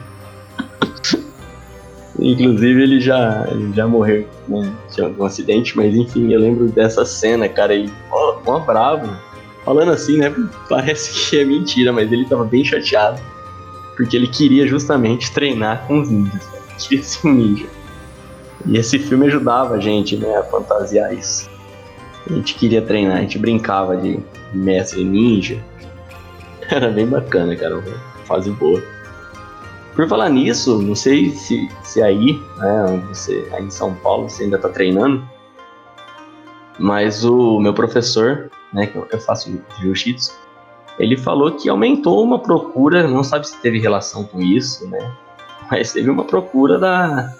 Inclusive 2.18 2.84
ele 2.84 3.00
já, 3.00 3.48
ele 3.50 3.72
já 3.74 3.88
morreu 3.88 4.28
né, 4.48 4.74
de 4.94 5.02
um 5.02 5.24
acidente, 5.24 5.78
mas 5.78 5.96
enfim, 5.96 6.34
eu 6.34 6.40
lembro 6.40 6.68
dessa 6.68 7.06
cena, 7.06 7.48
cara, 7.48 7.74
ele 7.74 7.92
ó, 8.12 8.40
mó 8.46 8.60
bravo. 8.60 9.10
Falando 9.64 9.92
assim, 9.92 10.18
né? 10.18 10.34
Parece 10.68 11.30
que 11.30 11.40
é 11.40 11.46
mentira, 11.46 11.94
mas 11.94 12.12
ele 12.12 12.26
tava 12.26 12.44
bem 12.44 12.64
chateado. 12.64 13.22
Porque 13.96 14.16
ele 14.16 14.28
queria 14.28 14.66
justamente 14.66 15.32
treinar 15.32 15.86
com 15.86 16.02
os 16.02 16.10
ninjas. 16.10 16.42
Ele 16.54 16.76
queria 16.78 17.04
ser 17.04 17.28
um 17.28 17.34
ninja. 17.34 17.68
E 18.66 18.78
esse 18.78 19.00
filme 19.00 19.28
ajudava 19.28 19.76
a 19.76 19.80
gente, 19.80 20.18
né, 20.18 20.38
a 20.38 20.44
fantasiar 20.44 21.14
isso. 21.14 21.49
A 22.30 22.34
gente 22.34 22.54
queria 22.54 22.82
treinar, 22.82 23.18
a 23.18 23.22
gente 23.22 23.40
brincava 23.40 23.98
de 23.98 24.20
mestre 24.54 25.04
ninja. 25.04 25.60
Era 26.70 26.92
bem 26.92 27.08
bacana, 27.08 27.56
cara, 27.56 27.82
fase 28.26 28.52
boa. 28.52 28.82
Por 29.96 30.08
falar 30.08 30.30
nisso, 30.30 30.82
não 30.82 30.96
sei 30.96 31.32
se, 31.32 31.68
se 31.84 32.02
aí, 32.02 32.40
né, 32.58 33.04
você, 33.10 33.48
aí 33.52 33.66
em 33.66 33.72
São 33.72 33.96
Paulo, 33.96 34.30
você 34.30 34.44
ainda 34.44 34.58
tá 34.58 34.70
treinando, 34.70 35.28
mas 36.78 37.26
o 37.26 37.60
meu 37.60 37.74
professor, 37.74 38.50
né, 38.72 38.86
que 38.86 38.96
eu 38.96 39.20
faço 39.20 39.62
jiu-jitsu, 39.82 40.32
ele 40.98 41.18
falou 41.18 41.52
que 41.52 41.68
aumentou 41.68 42.24
uma 42.24 42.40
procura, 42.40 43.08
não 43.08 43.24
sabe 43.24 43.48
se 43.48 43.60
teve 43.62 43.80
relação 43.80 44.24
com 44.24 44.40
isso, 44.40 44.88
né, 44.88 45.12
mas 45.70 45.92
teve 45.92 46.10
uma 46.10 46.24
procura 46.24 46.78
da, 46.78 47.34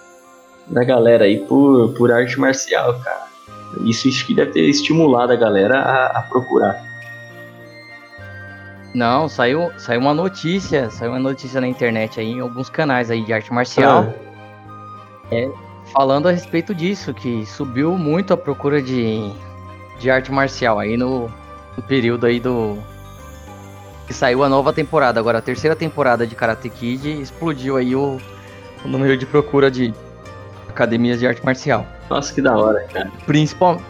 da 0.66 0.84
galera 0.84 1.24
aí 1.24 1.38
por, 1.38 1.94
por 1.94 2.12
arte 2.12 2.38
marcial, 2.38 2.98
cara. 3.00 3.29
Isso 3.78 4.08
deve 4.34 4.52
ter 4.52 4.68
estimulado 4.68 5.32
a 5.32 5.36
galera 5.36 5.80
a, 5.80 6.18
a 6.18 6.22
procurar. 6.22 6.90
Não, 8.94 9.28
saiu, 9.28 9.70
saiu 9.78 10.00
uma 10.00 10.12
notícia, 10.12 10.90
saiu 10.90 11.12
uma 11.12 11.20
notícia 11.20 11.60
na 11.60 11.68
internet 11.68 12.18
aí, 12.18 12.32
em 12.32 12.40
alguns 12.40 12.68
canais 12.68 13.10
aí 13.10 13.24
de 13.24 13.32
arte 13.32 13.52
marcial, 13.52 14.12
é, 15.30 15.48
falando 15.92 16.28
a 16.28 16.32
respeito 16.32 16.74
disso, 16.74 17.14
que 17.14 17.46
subiu 17.46 17.96
muito 17.96 18.32
a 18.34 18.36
procura 18.36 18.82
de, 18.82 19.30
de 20.00 20.10
arte 20.10 20.32
marcial 20.32 20.80
aí 20.80 20.96
no, 20.96 21.30
no 21.76 21.82
período 21.84 22.26
aí 22.26 22.40
do. 22.40 22.76
Que 24.08 24.12
saiu 24.12 24.42
a 24.42 24.48
nova 24.48 24.72
temporada, 24.72 25.20
agora 25.20 25.38
a 25.38 25.42
terceira 25.42 25.76
temporada 25.76 26.26
de 26.26 26.34
Karate 26.34 26.68
Kid 26.68 27.20
explodiu 27.20 27.76
aí 27.76 27.94
o, 27.94 28.18
o 28.84 28.88
número 28.88 29.16
de 29.16 29.24
procura 29.24 29.70
de 29.70 29.94
academias 30.68 31.20
de 31.20 31.28
arte 31.28 31.44
marcial. 31.44 31.86
Nossa, 32.10 32.34
que 32.34 32.42
da 32.42 32.56
hora, 32.56 32.84
cara. 32.92 33.10
Principal, 33.24 33.80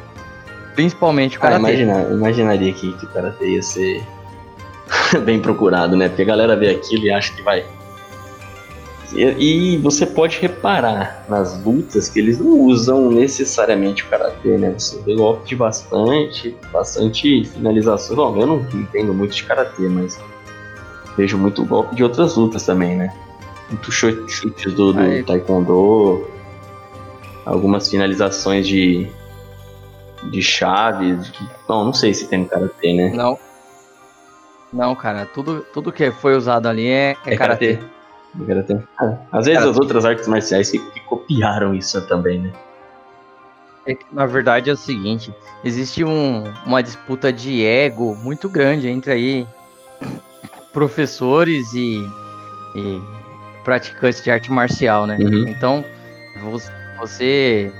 principalmente 0.74 1.38
o 1.38 1.40
Cara, 1.40 1.58
Karate. 1.58 1.82
imagina, 1.82 2.12
imaginaria 2.14 2.72
que, 2.72 2.92
que 2.92 3.06
o 3.06 3.08
Karate 3.08 3.44
ia 3.44 3.62
ser 3.62 4.04
bem 5.24 5.40
procurado, 5.40 5.96
né? 5.96 6.08
Porque 6.08 6.22
a 6.22 6.26
galera 6.26 6.54
vê 6.54 6.70
aquilo 6.70 7.04
e 7.04 7.10
acha 7.10 7.32
que 7.34 7.42
vai. 7.42 7.64
E, 9.12 9.74
e 9.74 9.78
você 9.78 10.06
pode 10.06 10.38
reparar 10.38 11.24
nas 11.28 11.60
lutas 11.64 12.08
que 12.08 12.20
eles 12.20 12.38
não 12.38 12.60
usam 12.60 13.10
necessariamente 13.10 14.04
o 14.04 14.06
karatê, 14.06 14.56
né? 14.56 14.72
Você 14.78 15.00
vê 15.02 15.16
golpe 15.16 15.48
de 15.48 15.56
bastante, 15.56 16.54
bastante 16.72 17.44
finalizações. 17.46 18.16
Bom, 18.16 18.38
eu 18.38 18.46
não 18.46 18.60
entendo 18.72 19.12
muito 19.12 19.34
de 19.34 19.42
karatê, 19.42 19.88
mas 19.88 20.16
vejo 21.16 21.36
muito 21.38 21.64
golpe 21.64 21.96
de 21.96 22.04
outras 22.04 22.36
lutas 22.36 22.64
também, 22.64 22.96
né? 22.96 23.12
Muito 23.68 23.90
chute- 23.90 24.30
chutes 24.30 24.72
do, 24.74 24.92
do 24.92 25.00
Aí. 25.00 25.24
taekwondo, 25.24 26.28
algumas 27.50 27.88
finalizações 27.90 28.66
de 28.66 29.06
de 30.24 30.42
chave. 30.42 31.18
Bom, 31.66 31.84
não 31.84 31.92
sei 31.94 32.12
se 32.12 32.28
tem 32.28 32.40
no 32.40 32.46
karatê, 32.46 32.92
né? 32.92 33.10
Não. 33.14 33.38
Não, 34.72 34.94
cara, 34.94 35.24
tudo, 35.26 35.64
tudo 35.72 35.90
que 35.90 36.10
foi 36.12 36.36
usado 36.36 36.68
ali 36.68 36.86
é, 36.86 37.16
é, 37.26 37.36
karatê. 37.36 37.78
É 38.40 38.44
karatê. 38.46 38.78
Ah, 38.98 39.16
às 39.32 39.46
vezes 39.46 39.58
Karatê. 39.60 39.70
as 39.70 39.78
outras 39.78 40.04
artes 40.04 40.28
marciais 40.28 40.70
que, 40.70 40.78
que 40.78 41.00
copiaram 41.00 41.74
isso 41.74 42.00
também, 42.06 42.38
né? 42.40 42.52
É 43.86 43.94
que, 43.94 44.04
na 44.12 44.26
verdade 44.26 44.68
é 44.68 44.72
o 44.74 44.76
seguinte, 44.76 45.34
existe 45.64 46.04
um- 46.04 46.44
uma 46.66 46.82
disputa 46.82 47.32
de 47.32 47.64
ego 47.64 48.14
muito 48.14 48.48
grande 48.48 48.86
entre 48.88 49.10
aí 49.10 49.46
professores 50.72 51.72
e, 51.72 51.96
e 52.76 53.00
praticantes 53.64 54.22
de 54.22 54.30
arte 54.30 54.52
marcial, 54.52 55.06
né? 55.06 55.16
Uhum. 55.18 55.48
Então, 55.48 55.84
vo- 56.42 56.60
você 57.00 57.72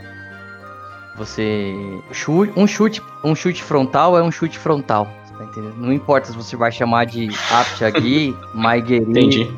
você 1.17 1.75
chu- 2.13 2.51
um 2.57 2.67
chute 2.67 3.03
um 3.23 3.35
chute 3.35 3.63
frontal 3.63 4.17
é 4.19 4.23
um 4.23 4.31
chute 4.33 4.59
frontal, 4.59 5.07
tá 5.37 5.45
entendendo? 5.45 5.75
Não 5.77 5.93
importa 5.93 6.29
se 6.31 6.37
você 6.37 6.57
vai 6.57 6.73
chamar 6.73 7.05
de 7.07 7.29
Apchagi, 7.51 8.35
Maigeri, 8.55 9.05
Entendi, 9.11 9.51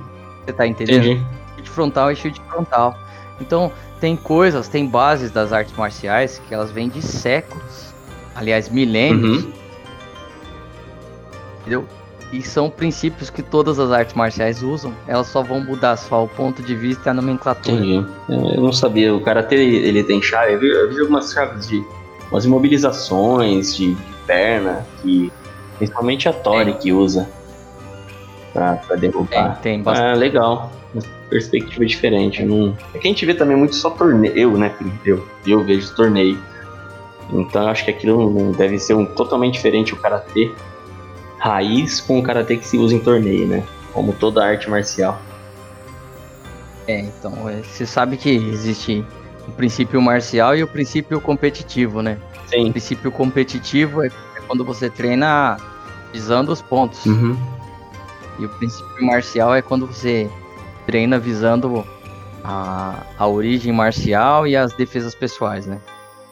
você 0.44 0.52
tá 0.52 0.66
entendendo? 0.66 1.04
entendi. 1.06 1.26
chute 1.56 1.70
frontal 1.70 2.10
é 2.10 2.14
chute 2.14 2.40
frontal. 2.48 2.96
Então, 3.40 3.72
tem 4.00 4.16
coisas, 4.16 4.68
tem 4.68 4.86
bases 4.86 5.30
das 5.30 5.52
artes 5.52 5.76
marciais 5.76 6.40
que 6.46 6.54
elas 6.54 6.70
vêm 6.70 6.88
de 6.88 7.00
séculos, 7.02 7.92
aliás, 8.34 8.68
milênios, 8.68 9.44
Uhum. 9.44 9.52
entendeu? 11.60 11.88
E 12.32 12.40
são 12.40 12.70
princípios 12.70 13.28
que 13.28 13.42
todas 13.42 13.78
as 13.78 13.90
artes 13.90 14.14
marciais 14.14 14.62
usam, 14.62 14.94
elas 15.06 15.26
só 15.26 15.42
vão 15.42 15.60
mudar 15.60 15.96
só 15.96 16.24
o 16.24 16.28
ponto 16.28 16.62
de 16.62 16.74
vista 16.74 17.08
e 17.08 17.10
a 17.10 17.14
nomenclatura. 17.14 17.76
Entendi. 17.76 18.06
Eu 18.28 18.62
não 18.62 18.72
sabia. 18.72 19.14
O 19.14 19.20
karatê 19.20 19.56
ele 19.56 20.02
tem 20.02 20.22
chave. 20.22 20.54
Eu 20.54 20.60
vi, 20.60 20.68
eu 20.70 20.88
vi 20.88 21.00
algumas 21.00 21.30
chaves 21.30 21.68
de 21.68 21.84
umas 22.30 22.46
imobilizações 22.46 23.76
de, 23.76 23.94
de 23.94 24.12
perna 24.26 24.86
que 25.02 25.30
principalmente 25.76 26.26
a 26.26 26.32
Tori 26.32 26.72
que 26.74 26.90
usa. 26.90 27.28
pra, 28.52 28.76
pra 28.76 28.96
derrubar. 28.96 29.60
Tem, 29.60 29.74
tem 29.74 29.82
bastante. 29.82 30.12
Ah, 30.12 30.14
legal. 30.14 30.72
Uma 30.94 31.02
perspectiva 31.28 31.84
diferente. 31.84 32.42
Não... 32.42 32.76
É 32.94 32.98
que 32.98 33.08
a 33.08 33.10
gente 33.10 33.26
vê 33.26 33.34
também 33.34 33.56
muito 33.56 33.74
só 33.74 33.90
torneio. 33.90 34.34
Eu, 34.34 34.56
né? 34.56 34.74
Eu, 35.04 35.26
eu 35.46 35.62
vejo 35.62 35.94
torneio. 35.94 36.38
Então 37.30 37.62
eu 37.62 37.68
acho 37.68 37.84
que 37.84 37.90
aquilo 37.90 38.52
deve 38.52 38.78
ser 38.78 38.94
um 38.94 39.04
totalmente 39.04 39.54
diferente 39.54 39.92
o 39.92 39.96
karatê 39.96 40.50
raiz 41.42 42.00
com 42.00 42.20
o 42.20 42.22
karatê 42.22 42.56
que 42.56 42.64
se 42.64 42.78
usa 42.78 42.94
em 42.94 43.00
torneio, 43.00 43.48
né? 43.48 43.64
Como 43.92 44.12
toda 44.12 44.46
arte 44.46 44.70
marcial. 44.70 45.20
É, 46.86 47.00
então, 47.00 47.48
é, 47.48 47.56
você 47.62 47.84
sabe 47.84 48.16
que 48.16 48.30
existe 48.30 49.04
o 49.48 49.50
princípio 49.50 50.00
marcial 50.00 50.56
e 50.56 50.62
o 50.62 50.68
princípio 50.68 51.20
competitivo, 51.20 52.00
né? 52.00 52.16
O 52.46 52.48
Sim. 52.48 52.70
princípio 52.70 53.10
competitivo 53.10 54.04
é, 54.04 54.06
é 54.06 54.40
quando 54.46 54.64
você 54.64 54.88
treina 54.88 55.56
visando 56.12 56.52
os 56.52 56.62
pontos. 56.62 57.04
Uhum. 57.06 57.36
E 58.38 58.46
o 58.46 58.48
princípio 58.48 59.04
marcial 59.04 59.52
é 59.52 59.60
quando 59.60 59.88
você 59.88 60.30
treina 60.86 61.18
visando 61.18 61.84
a, 62.44 63.02
a 63.18 63.26
origem 63.26 63.72
marcial 63.72 64.46
e 64.46 64.54
as 64.54 64.72
defesas 64.74 65.12
pessoais, 65.12 65.66
né? 65.66 65.80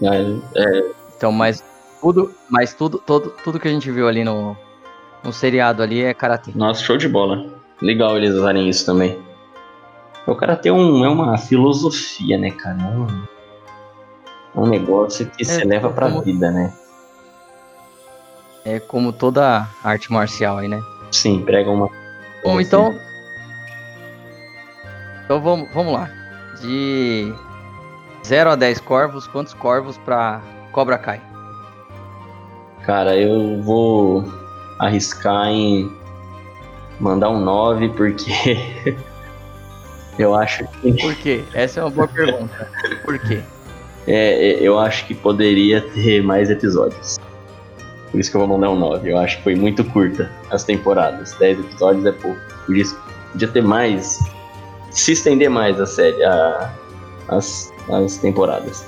É, 0.00 0.36
é, 0.54 0.92
Então, 1.16 1.32
mas 1.32 1.64
tudo, 2.00 2.32
mas 2.48 2.74
tudo, 2.74 2.98
todo, 2.98 3.34
tudo 3.42 3.58
que 3.58 3.66
a 3.66 3.72
gente 3.72 3.90
viu 3.90 4.06
ali 4.06 4.22
no, 4.22 4.56
no 5.22 5.32
seriado 5.32 5.82
ali 5.82 6.02
é 6.02 6.14
karatê. 6.14 6.52
nossa, 6.54 6.82
show 6.82 6.96
de 6.96 7.08
bola. 7.08 7.46
Legal 7.82 8.16
eles 8.16 8.34
usarem 8.34 8.68
isso 8.68 8.84
também. 8.86 9.18
O 10.26 10.34
karatê 10.34 10.68
é, 10.68 10.72
um, 10.72 11.04
é 11.04 11.08
uma 11.08 11.36
filosofia, 11.38 12.36
né, 12.38 12.50
cara? 12.50 12.76
É 12.80 12.86
um, 12.86 13.06
é 14.54 14.60
um 14.60 14.66
negócio 14.68 15.26
que 15.30 15.44
se 15.44 15.64
leva 15.64 15.90
pra 15.90 16.08
como- 16.08 16.22
vida, 16.22 16.50
né? 16.50 16.72
É 18.64 18.78
como 18.78 19.12
toda 19.12 19.66
arte 19.82 20.12
marcial 20.12 20.58
aí, 20.58 20.68
né? 20.68 20.80
Sim, 21.10 21.42
prega 21.42 21.70
uma. 21.70 21.88
Bom, 22.44 22.60
então. 22.60 22.94
Então 25.24 25.40
vamos, 25.40 25.72
vamos 25.72 25.92
lá. 25.94 26.10
De 26.60 27.32
0 28.26 28.50
a 28.50 28.56
10 28.56 28.78
corvos, 28.80 29.26
quantos 29.26 29.54
corvos 29.54 29.96
pra 29.98 30.42
Cobra 30.72 30.98
Kai? 30.98 31.22
Cara, 32.84 33.16
eu 33.16 33.62
vou 33.62 34.24
arriscar 34.80 35.48
em 35.48 35.92
mandar 36.98 37.28
um 37.28 37.38
9, 37.38 37.90
porque 37.90 38.96
eu 40.18 40.34
acho 40.34 40.66
que. 40.66 40.92
Por 40.94 41.14
quê? 41.16 41.44
Essa 41.52 41.80
é 41.80 41.82
uma 41.84 41.90
boa 41.90 42.08
pergunta. 42.08 42.68
Por 43.04 43.18
quê? 43.18 43.42
É, 44.06 44.52
é, 44.52 44.62
eu 44.62 44.78
acho 44.78 45.06
que 45.06 45.14
poderia 45.14 45.82
ter 45.82 46.22
mais 46.22 46.48
episódios. 46.48 47.18
Por 48.10 48.18
isso 48.18 48.30
que 48.30 48.36
eu 48.36 48.40
vou 48.40 48.48
mandar 48.48 48.70
um 48.70 48.78
9. 48.78 49.12
Eu 49.12 49.18
acho 49.18 49.36
que 49.36 49.44
foi 49.44 49.54
muito 49.54 49.84
curta 49.84 50.30
as 50.50 50.64
temporadas. 50.64 51.34
10 51.34 51.60
episódios 51.60 52.06
é 52.06 52.12
pouco. 52.12 52.40
Por 52.64 52.74
isso 52.74 52.98
podia 53.32 53.48
ter 53.48 53.62
mais. 53.62 54.18
Se 54.90 55.12
estender 55.12 55.50
mais 55.50 55.78
a 55.78 55.86
série, 55.86 56.24
a, 56.24 56.74
as, 57.28 57.70
as 57.92 58.16
temporadas. 58.16 58.84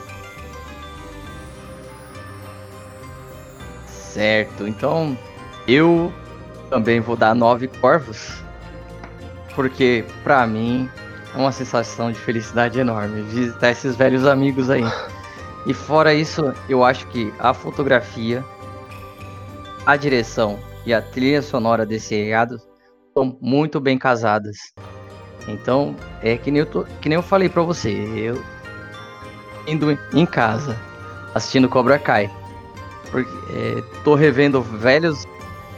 Certo, 3.86 4.66
então 4.66 5.16
eu 5.66 6.12
também 6.70 7.00
vou 7.00 7.16
dar 7.16 7.34
9 7.34 7.68
corvos. 7.68 8.42
Porque 9.54 10.04
pra 10.24 10.46
mim 10.46 10.88
é 11.34 11.38
uma 11.38 11.52
sensação 11.52 12.10
de 12.10 12.18
felicidade 12.18 12.78
enorme 12.78 13.22
visitar 13.22 13.70
esses 13.70 13.94
velhos 13.96 14.26
amigos 14.26 14.70
aí. 14.70 14.82
E 15.64 15.72
fora 15.72 16.12
isso, 16.12 16.52
eu 16.68 16.82
acho 16.84 17.06
que 17.06 17.32
a 17.38 17.54
fotografia, 17.54 18.44
a 19.86 19.94
direção 19.94 20.58
e 20.84 20.92
a 20.92 21.00
trilha 21.00 21.40
sonora 21.40 21.86
desse 21.86 22.06
seriado 22.08 22.56
são 23.16 23.38
muito 23.40 23.78
bem 23.80 23.96
casadas. 23.96 24.56
Então, 25.46 25.94
é 26.20 26.36
que 26.36 26.50
nem 26.50 26.58
eu, 26.62 26.66
tô- 26.66 26.82
que 27.00 27.08
nem 27.08 27.14
eu 27.14 27.22
falei 27.22 27.48
pra 27.48 27.62
você, 27.62 27.90
eu 27.92 28.42
indo 29.68 29.96
em 30.12 30.26
casa 30.26 30.76
assistindo 31.32 31.68
Cobra 31.68 31.96
Kai. 31.96 32.28
Porque 33.12 33.30
é, 33.52 33.82
tô 34.02 34.16
revendo 34.16 34.60
velhos 34.60 35.24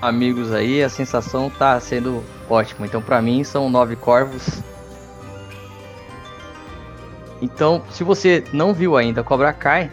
amigos 0.01 0.53
aí, 0.53 0.83
a 0.83 0.89
sensação 0.89 1.51
tá 1.51 1.79
sendo 1.81 2.23
ótima. 2.49 2.87
Então, 2.87 3.01
pra 3.01 3.21
mim, 3.23 3.43
são 3.45 3.71
nove 3.71 3.97
corvos. 3.97 4.63
Então, 7.41 7.83
se 7.91 8.05
você 8.05 8.45
não 8.53 8.73
viu 8.73 8.97
ainda 8.97 9.23
Cobra 9.23 9.53
Kai, 9.53 9.91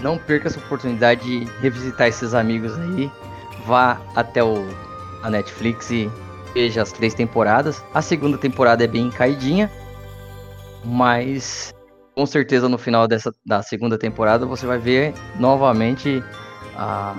não 0.00 0.18
perca 0.18 0.48
essa 0.48 0.58
oportunidade 0.58 1.22
de 1.22 1.50
revisitar 1.60 2.08
esses 2.08 2.34
amigos 2.34 2.78
aí. 2.78 3.10
Vá 3.66 4.00
até 4.14 4.42
o, 4.42 4.66
a 5.22 5.30
Netflix 5.30 5.90
e 5.90 6.10
veja 6.52 6.82
as 6.82 6.92
três 6.92 7.14
temporadas. 7.14 7.82
A 7.94 8.02
segunda 8.02 8.36
temporada 8.36 8.84
é 8.84 8.86
bem 8.86 9.10
caidinha, 9.10 9.70
mas 10.84 11.74
com 12.14 12.26
certeza 12.26 12.68
no 12.68 12.78
final 12.78 13.08
dessa 13.08 13.32
da 13.44 13.62
segunda 13.62 13.98
temporada 13.98 14.46
você 14.46 14.66
vai 14.66 14.78
ver 14.78 15.14
novamente 15.38 16.22
a 16.76 17.14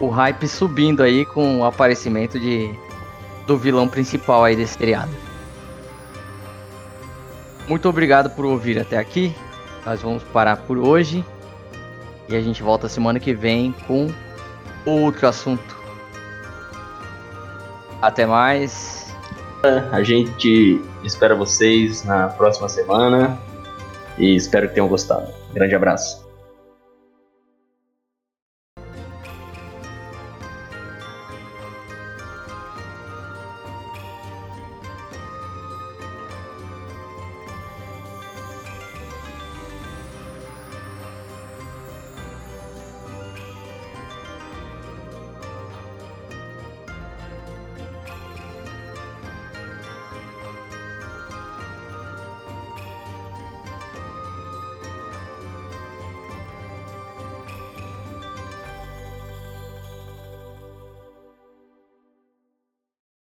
o 0.00 0.08
hype 0.08 0.48
subindo 0.48 1.02
aí 1.02 1.24
com 1.24 1.60
o 1.60 1.64
aparecimento 1.64 2.38
de 2.38 2.74
do 3.46 3.58
vilão 3.58 3.86
principal 3.88 4.44
aí 4.44 4.56
desse 4.56 4.78
seriado. 4.78 5.12
Muito 7.68 7.88
obrigado 7.88 8.30
por 8.30 8.44
ouvir 8.44 8.78
até 8.78 8.98
aqui. 8.98 9.34
Nós 9.84 10.00
vamos 10.00 10.22
parar 10.22 10.56
por 10.58 10.78
hoje 10.78 11.24
e 12.28 12.36
a 12.36 12.40
gente 12.40 12.62
volta 12.62 12.88
semana 12.88 13.20
que 13.20 13.34
vem 13.34 13.74
com 13.86 14.10
outro 14.84 15.26
assunto. 15.28 15.76
Até 18.00 18.26
mais. 18.26 19.14
A 19.92 20.02
gente 20.02 20.80
espera 21.02 21.34
vocês 21.34 22.04
na 22.04 22.28
próxima 22.28 22.68
semana 22.68 23.38
e 24.18 24.36
espero 24.36 24.68
que 24.68 24.74
tenham 24.74 24.88
gostado. 24.88 25.26
Grande 25.54 25.74
abraço. 25.74 26.23